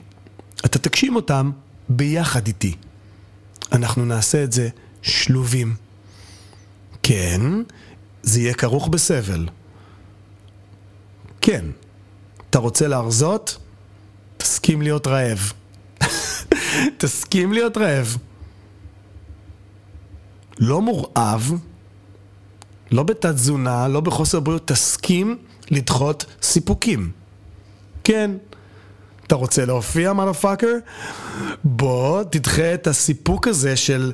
אתה 0.66 0.80
תגשים 0.80 1.16
אותם 1.16 1.52
ביחד 1.90 2.48
איתי. 2.48 2.76
אנחנו 3.72 4.06
נעשה 4.06 4.44
את 4.44 4.52
זה 4.52 4.70
שלובים. 5.02 5.76
כן, 7.04 7.42
זה 8.24 8.40
יהיה 8.40 8.54
כרוך 8.54 8.88
בסבל. 8.88 9.48
כן, 11.42 11.66
אתה 12.50 12.60
רוצה 12.60 12.88
להרזות? 12.88 13.58
תסכים 14.38 14.82
להיות 14.82 15.08
רעב. 15.08 15.54
תסכים 16.98 17.54
להיות 17.54 17.78
רעב. 17.78 18.18
לא 20.60 20.82
מורעב, 20.82 21.54
לא 22.92 23.04
בתת 23.04 23.26
תזונה, 23.26 23.88
לא 23.88 24.00
בחוסר 24.00 24.40
בריאות, 24.40 24.68
תסכים 24.68 25.38
לדחות 25.72 26.26
סיפוקים. 26.42 27.12
כן. 28.04 28.32
אתה 29.30 29.38
רוצה 29.38 29.66
להופיע, 29.66 30.14
מלאפאקר? 30.14 30.68
בוא, 31.64 32.24
תדחה 32.24 32.74
את 32.74 32.88
הסיפוק 32.88 33.48
הזה 33.48 33.76
של 33.76 34.12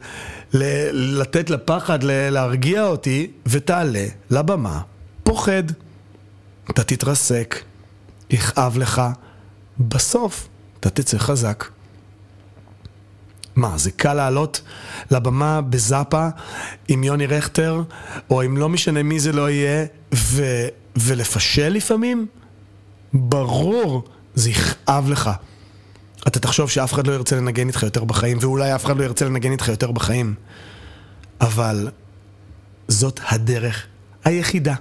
ל- 0.54 1.22
לתת 1.22 1.50
לפחד, 1.50 2.04
ל- 2.04 2.30
להרגיע 2.30 2.84
אותי, 2.88 3.32
ותעלה 3.46 4.06
לבמה. 4.30 4.82
פוחד. 5.24 5.64
אתה 6.70 6.84
תתרסק, 6.84 7.56
יכאב 8.30 8.78
לך, 8.78 9.02
בסוף 9.80 10.48
אתה 10.80 10.90
תצא 10.90 11.18
חזק. 11.18 11.66
מה, 13.56 13.78
זה 13.78 13.92
קל 13.92 14.14
לעלות 14.14 14.62
לבמה 15.12 15.62
בזאפה 15.62 16.28
עם 16.88 17.04
יוני 17.04 17.26
רכטר, 17.26 17.82
או 18.30 18.42
עם 18.42 18.58
לא 18.58 18.70
משנה 18.70 19.04
מי 19.04 19.20
זה 19.20 19.32
לא 19.32 19.50
יהיה, 19.50 19.86
ו- 20.16 20.68
ולפשל 20.96 21.70
לפעמים? 21.70 22.28
ברור, 23.14 24.04
זה 24.36 24.50
יכאב 24.50 25.10
לך. 25.10 25.30
אתה 26.28 26.40
תחשוב 26.40 26.70
שאף 26.70 26.94
אחד 26.94 27.08
לא 27.08 27.14
ירצה 27.14 27.36
לנגן 27.36 27.68
איתך 27.68 27.84
יותר 27.84 28.04
בחיים, 28.04 28.38
ואולי 28.42 28.76
אף 28.76 28.86
אחד 28.86 28.98
לא 28.98 29.04
ירצה 29.04 29.26
לנגן 29.26 29.52
איתך 29.52 29.68
יותר 29.68 29.92
בחיים. 29.92 30.36
אבל 31.42 31.90
זאת 32.88 33.20
הדרך 33.30 33.86
היחידה. 34.24 34.76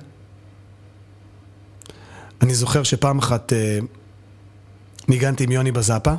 אני 2.42 2.54
זוכר 2.54 2.82
שפעם 2.82 3.18
אחת 3.18 3.52
אה, 3.52 3.78
ניגנתי 5.08 5.44
עם 5.44 5.50
יוני 5.52 5.72
בזאפה, 5.72 6.14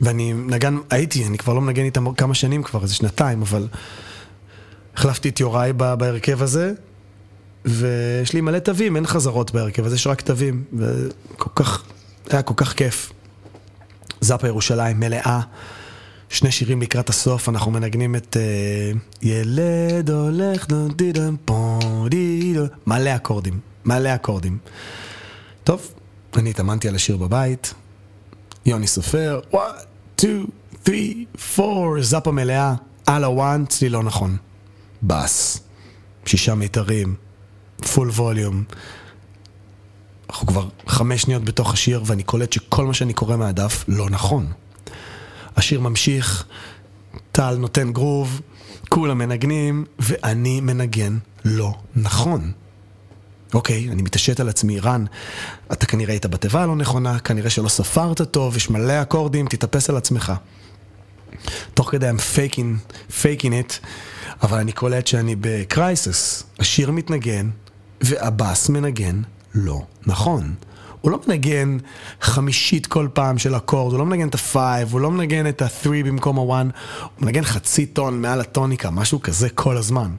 ואני 0.00 0.32
נגן, 0.32 0.76
הייתי, 0.90 1.26
אני 1.26 1.38
כבר 1.38 1.54
לא 1.54 1.60
מנגן 1.60 1.84
איתם 1.84 2.14
כמה 2.14 2.34
שנים 2.34 2.62
כבר, 2.62 2.82
איזה 2.82 2.94
שנתיים, 2.94 3.42
אבל 3.42 3.68
החלפתי 4.94 5.28
את 5.28 5.40
יוראי 5.40 5.72
בהרכב 5.72 6.42
הזה, 6.42 6.72
ויש 7.64 8.32
לי 8.32 8.40
מלא 8.40 8.58
תווים, 8.58 8.96
אין 8.96 9.06
חזרות 9.06 9.50
בהרכב 9.50 9.86
הזה, 9.86 9.94
יש 9.94 10.06
רק 10.06 10.20
תווים, 10.20 10.64
וכל 10.72 11.50
כך, 11.54 11.84
היה 12.30 12.42
כל 12.42 12.54
כך 12.56 12.72
כיף. 12.72 13.12
זאפה 14.20 14.46
ירושלים 14.46 15.00
מלאה, 15.00 15.40
שני 16.28 16.52
שירים 16.52 16.82
לקראת 16.82 17.08
הסוף, 17.08 17.48
אנחנו 17.48 17.70
מנגנים 17.70 18.16
את 18.16 18.36
uh, 18.36 18.98
ילד 19.22 20.10
הולך 20.10 20.66
דידם 20.96 21.36
פה 21.44 21.78
דידו, 22.10 22.64
מלא 22.86 23.16
אקורדים, 23.16 23.60
מלא 23.84 24.14
אקורדים. 24.14 24.58
טוב, 25.64 25.94
אני 26.36 26.50
התאמנתי 26.50 26.88
על 26.88 26.94
השיר 26.94 27.16
בבית, 27.16 27.74
יוני 28.66 28.86
סופר, 28.86 29.40
1, 29.54 29.60
2, 30.82 31.24
3, 31.38 31.58
4, 31.58 32.02
זאפה 32.02 32.30
מלאה, 32.30 32.74
על 33.06 33.24
הוואן, 33.24 33.64
צליל 33.68 33.92
לא 33.92 34.02
נכון. 34.02 34.36
בס, 35.02 35.60
שישה 36.26 36.54
מיתרים, 36.54 37.14
פול 37.82 38.10
ווליום. 38.10 38.64
אנחנו 40.30 40.46
כבר 40.46 40.68
חמש 40.86 41.22
שניות 41.22 41.44
בתוך 41.44 41.72
השיר 41.72 42.02
ואני 42.06 42.22
קולט 42.22 42.52
שכל 42.52 42.86
מה 42.86 42.94
שאני 42.94 43.12
קורא 43.12 43.36
מהדף 43.36 43.84
לא 43.88 44.10
נכון. 44.10 44.52
השיר 45.56 45.80
ממשיך, 45.80 46.44
טל 47.32 47.56
נותן 47.56 47.92
גרוב, 47.92 48.40
כולם 48.88 49.18
מנגנים, 49.18 49.84
ואני 49.98 50.60
מנגן 50.60 51.18
לא 51.44 51.74
נכון. 51.96 52.52
אוקיי, 53.54 53.88
אני 53.88 54.02
מתעשת 54.02 54.40
על 54.40 54.48
עצמי, 54.48 54.80
רן, 54.80 55.04
אתה 55.72 55.86
כנראה 55.86 56.12
היית 56.12 56.26
בתיבה 56.26 56.62
הלא 56.62 56.76
נכונה, 56.76 57.18
כנראה 57.18 57.50
שלא 57.50 57.68
ספרת 57.68 58.22
טוב, 58.22 58.56
יש 58.56 58.70
מלא 58.70 59.02
אקורדים, 59.02 59.46
תתאפס 59.46 59.90
על 59.90 59.96
עצמך. 59.96 60.32
תוך 61.74 61.90
כדי 61.90 62.10
I'm 62.10 62.36
faking, 62.36 62.96
faking 63.22 63.52
it, 63.68 63.86
אבל 64.42 64.58
אני 64.58 64.72
קולט 64.72 65.06
שאני 65.06 65.36
ב 65.40 65.53
crisis. 65.53 66.44
השיר 66.58 66.90
מתנגן, 66.90 67.50
והבאס 68.02 68.68
מנגן 68.68 69.22
לא 69.54 69.82
נכון. 70.06 70.54
הוא 71.00 71.10
לא 71.10 71.20
מנגן 71.26 71.76
חמישית 72.20 72.86
כל 72.86 73.08
פעם 73.12 73.38
של 73.38 73.56
אקורד, 73.56 73.92
הוא 73.92 73.98
לא 73.98 74.06
מנגן 74.06 74.28
את 74.28 74.34
ה-5, 74.34 74.56
הוא 74.90 75.00
לא 75.00 75.10
מנגן 75.10 75.48
את 75.48 75.62
ה-3 75.62 75.88
במקום 75.88 76.38
ה-1, 76.38 76.42
הוא 76.42 77.26
מנגן 77.26 77.44
חצי 77.44 77.86
טון 77.86 78.22
מעל 78.22 78.40
הטוניקה, 78.40 78.90
משהו 78.90 79.22
כזה 79.22 79.48
כל 79.48 79.76
הזמן. 79.76 80.10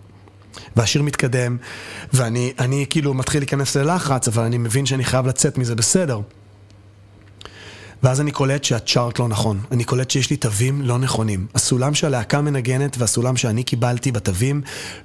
והשיר 0.75 1.03
מתקדם, 1.03 1.57
ואני 2.13 2.53
אני 2.59 2.85
כאילו 2.89 3.13
מתחיל 3.13 3.41
להיכנס 3.41 3.75
ללחץ, 3.75 4.27
אבל 4.27 4.43
אני 4.43 4.57
מבין 4.57 4.85
שאני 4.85 5.03
חייב 5.03 5.27
לצאת 5.27 5.57
מזה 5.57 5.75
בסדר. 5.75 6.19
ואז 8.03 8.21
אני 8.21 8.31
קולט 8.31 8.63
שה 8.63 8.84
chart 8.84 9.19
לא 9.19 9.27
נכון. 9.27 9.59
אני 9.71 9.83
קולט 9.83 10.11
שיש 10.11 10.29
לי 10.29 10.37
תווים 10.37 10.81
לא 10.81 10.99
נכונים. 10.99 11.47
הסולם 11.55 11.93
שהלהקה 11.95 12.41
מנגנת 12.41 12.97
והסולם 12.97 13.37
שאני 13.37 13.63
קיבלתי 13.63 14.11
בתווים 14.11 14.61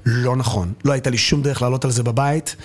לא 0.07 0.37
נכון. 0.37 0.73
לא 0.85 0.93
הייתה 0.93 1.11
לי 1.11 1.19
שום 1.19 1.43
דרך 1.43 1.63
לעלות 1.63 1.85
על 1.85 1.91
זה 1.91 2.03
בבית, 2.03 2.57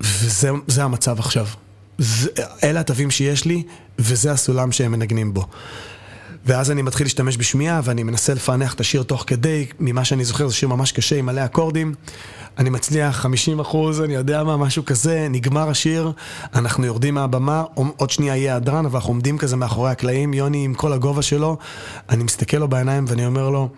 וזה 0.00 0.84
המצב 0.84 1.18
עכשיו. 1.18 1.46
זה, 1.98 2.30
אלה 2.64 2.80
התווים 2.80 3.10
שיש 3.10 3.44
לי, 3.44 3.62
וזה 3.98 4.32
הסולם 4.32 4.72
שהם 4.72 4.92
מנגנים 4.92 5.34
בו. 5.34 5.46
ואז 6.46 6.70
אני 6.70 6.82
מתחיל 6.82 7.06
להשתמש 7.06 7.36
בשמיעה, 7.36 7.80
ואני 7.84 8.02
מנסה 8.02 8.34
לפענח 8.34 8.74
את 8.74 8.80
השיר 8.80 9.02
תוך 9.02 9.24
כדי, 9.26 9.66
ממה 9.80 10.04
שאני 10.04 10.24
זוכר, 10.24 10.48
זה 10.48 10.54
שיר 10.54 10.68
ממש 10.68 10.92
קשה 10.92 11.16
עם 11.16 11.26
מלא 11.26 11.44
אקורדים. 11.44 11.94
אני 12.58 12.70
מצליח 12.70 13.16
50 13.16 13.60
אחוז, 13.60 14.00
אני 14.00 14.14
יודע 14.14 14.44
מה, 14.44 14.56
משהו 14.56 14.84
כזה, 14.84 15.26
נגמר 15.30 15.68
השיר, 15.68 16.12
אנחנו 16.54 16.86
יורדים 16.86 17.14
מהבמה, 17.14 17.62
עוד 17.96 18.10
שנייה 18.10 18.36
יהיה 18.36 18.56
הדרן, 18.56 18.86
אבל 18.86 18.96
אנחנו 18.96 19.10
עומדים 19.10 19.38
כזה 19.38 19.56
מאחורי 19.56 19.90
הקלעים, 19.90 20.34
יוני 20.34 20.64
עם 20.64 20.74
כל 20.74 20.92
הגובה 20.92 21.22
שלו, 21.22 21.56
אני 22.08 22.24
מסתכל 22.24 22.56
לו 22.56 22.68
בעיניים 22.68 23.04
ואני 23.08 23.26
אומר 23.26 23.50
לו, 23.50 23.68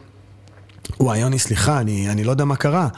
וואי, 1.01 1.19
יוני, 1.19 1.39
סליחה, 1.39 1.81
אני, 1.81 2.11
אני 2.11 2.25
לא 2.25 2.31
יודע 2.31 2.45
מה 2.45 2.57
קרה. 2.57 2.89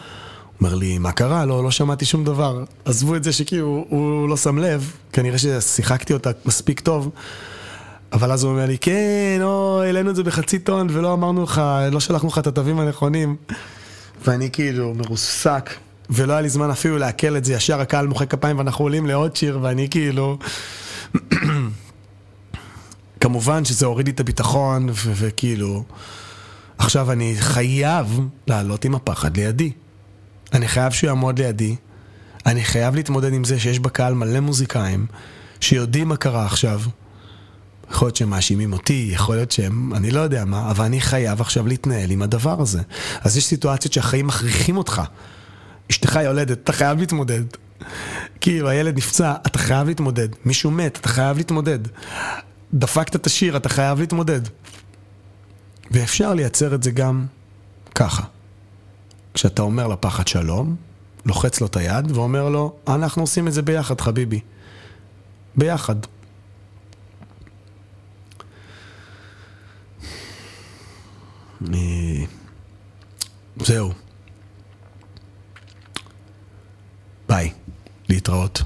אומר 0.60 0.74
לי, 0.74 0.98
מה 0.98 1.12
קרה? 1.12 1.44
לא, 1.44 1.64
לא 1.64 1.70
שמעתי 1.70 2.04
שום 2.04 2.24
דבר. 2.24 2.64
עזבו 2.84 3.16
את 3.16 3.24
זה 3.24 3.32
שכאילו, 3.32 3.84
הוא, 3.88 4.28
לא 4.28 4.36
שם 4.36 4.58
לב, 4.58 4.92
כנראה 5.12 5.38
ששיחקתי 5.38 6.12
אותה 6.12 6.30
מספיק 6.44 6.80
טוב. 6.80 7.10
אבל 8.12 8.32
אז 8.32 8.42
הוא 8.42 8.52
אומר 8.52 8.66
לי, 8.66 8.78
כן, 8.78 9.38
או, 9.42 9.82
העלינו 9.82 10.10
את 10.10 10.16
זה 10.16 10.22
בחצי 10.22 10.58
טון 10.58 10.86
ולא 10.90 11.12
אמרנו 11.12 11.42
לך, 11.42 11.62
לא 11.92 12.00
שלחנו 12.00 12.28
לך 12.28 12.38
את 12.38 12.46
התווים 12.46 12.80
הנכונים. 12.80 13.36
ואני 14.26 14.50
כאילו 14.50 14.94
מרוסק, 14.94 15.70
ולא 16.10 16.32
היה 16.32 16.42
לי 16.42 16.48
זמן 16.48 16.70
אפילו 16.70 16.98
לעכל 16.98 17.36
את 17.36 17.44
זה, 17.44 17.52
ישר 17.52 17.80
הקהל 17.80 18.06
מוחא 18.06 18.24
כפיים 18.24 18.58
ואנחנו 18.58 18.84
עולים 18.84 19.06
לעוד 19.06 19.36
שיר, 19.36 19.58
ואני 19.62 19.88
כאילו... 19.90 20.38
כמובן 23.20 23.64
שזה 23.64 23.86
הוריד 23.86 24.06
לי 24.06 24.12
את 24.12 24.20
הביטחון, 24.20 24.88
וכאילו... 24.92 25.84
עכשיו 26.78 27.12
אני 27.12 27.34
חייב 27.38 28.20
לעלות 28.46 28.84
עם 28.84 28.94
הפחד 28.94 29.36
לידי. 29.36 29.72
אני 30.52 30.68
חייב 30.68 30.92
שהוא 30.92 31.08
יעמוד 31.08 31.38
לידי. 31.38 31.76
אני 32.46 32.64
חייב 32.64 32.94
להתמודד 32.94 33.32
עם 33.32 33.44
זה 33.44 33.60
שיש 33.60 33.78
בקהל 33.78 34.14
מלא 34.14 34.40
מוזיקאים 34.40 35.06
שיודעים 35.60 36.08
מה 36.08 36.16
קרה 36.16 36.46
עכשיו. 36.46 36.80
יכול 37.90 38.06
להיות 38.06 38.16
שהם 38.16 38.30
מאשימים 38.30 38.72
אותי, 38.72 39.10
יכול 39.12 39.36
להיות 39.36 39.50
שהם, 39.50 39.94
אני 39.94 40.10
לא 40.10 40.20
יודע 40.20 40.44
מה, 40.44 40.70
אבל 40.70 40.84
אני 40.84 41.00
חייב 41.00 41.40
עכשיו 41.40 41.66
להתנהל 41.66 42.10
עם 42.10 42.22
הדבר 42.22 42.60
הזה. 42.60 42.80
אז 43.20 43.36
יש 43.36 43.46
סיטואציות 43.46 43.92
שהחיים 43.92 44.26
מכריחים 44.26 44.76
אותך. 44.76 45.02
אשתך 45.90 46.18
יולדת, 46.24 46.58
אתה 46.58 46.72
חייב 46.72 46.98
להתמודד. 46.98 47.42
כאילו, 48.40 48.68
הילד 48.68 48.96
נפצע, 48.96 49.34
אתה 49.46 49.58
חייב 49.58 49.88
להתמודד. 49.88 50.28
מישהו 50.44 50.70
מת, 50.70 50.98
אתה 51.00 51.08
חייב 51.08 51.36
להתמודד. 51.36 51.78
דפקת 52.74 53.16
את 53.16 53.26
השיר, 53.26 53.56
אתה 53.56 53.68
חייב 53.68 54.00
להתמודד. 54.00 54.40
ואפשר 55.90 56.34
לייצר 56.34 56.74
את 56.74 56.82
זה 56.82 56.90
גם 56.90 57.26
ככה. 57.94 58.22
כשאתה 59.34 59.62
אומר 59.62 59.86
לפחד 59.86 60.28
שלום, 60.28 60.76
לוחץ 61.26 61.60
לו 61.60 61.66
את 61.66 61.76
היד 61.76 62.10
ואומר 62.10 62.48
לו, 62.48 62.76
אנחנו 62.88 63.22
עושים 63.22 63.48
את 63.48 63.52
זה 63.52 63.62
ביחד, 63.62 64.00
חביבי. 64.00 64.40
ביחד. 65.56 65.96
אה, 71.74 72.24
זהו. 73.56 73.92
ביי, 77.28 77.52
להתראות. 78.08 78.62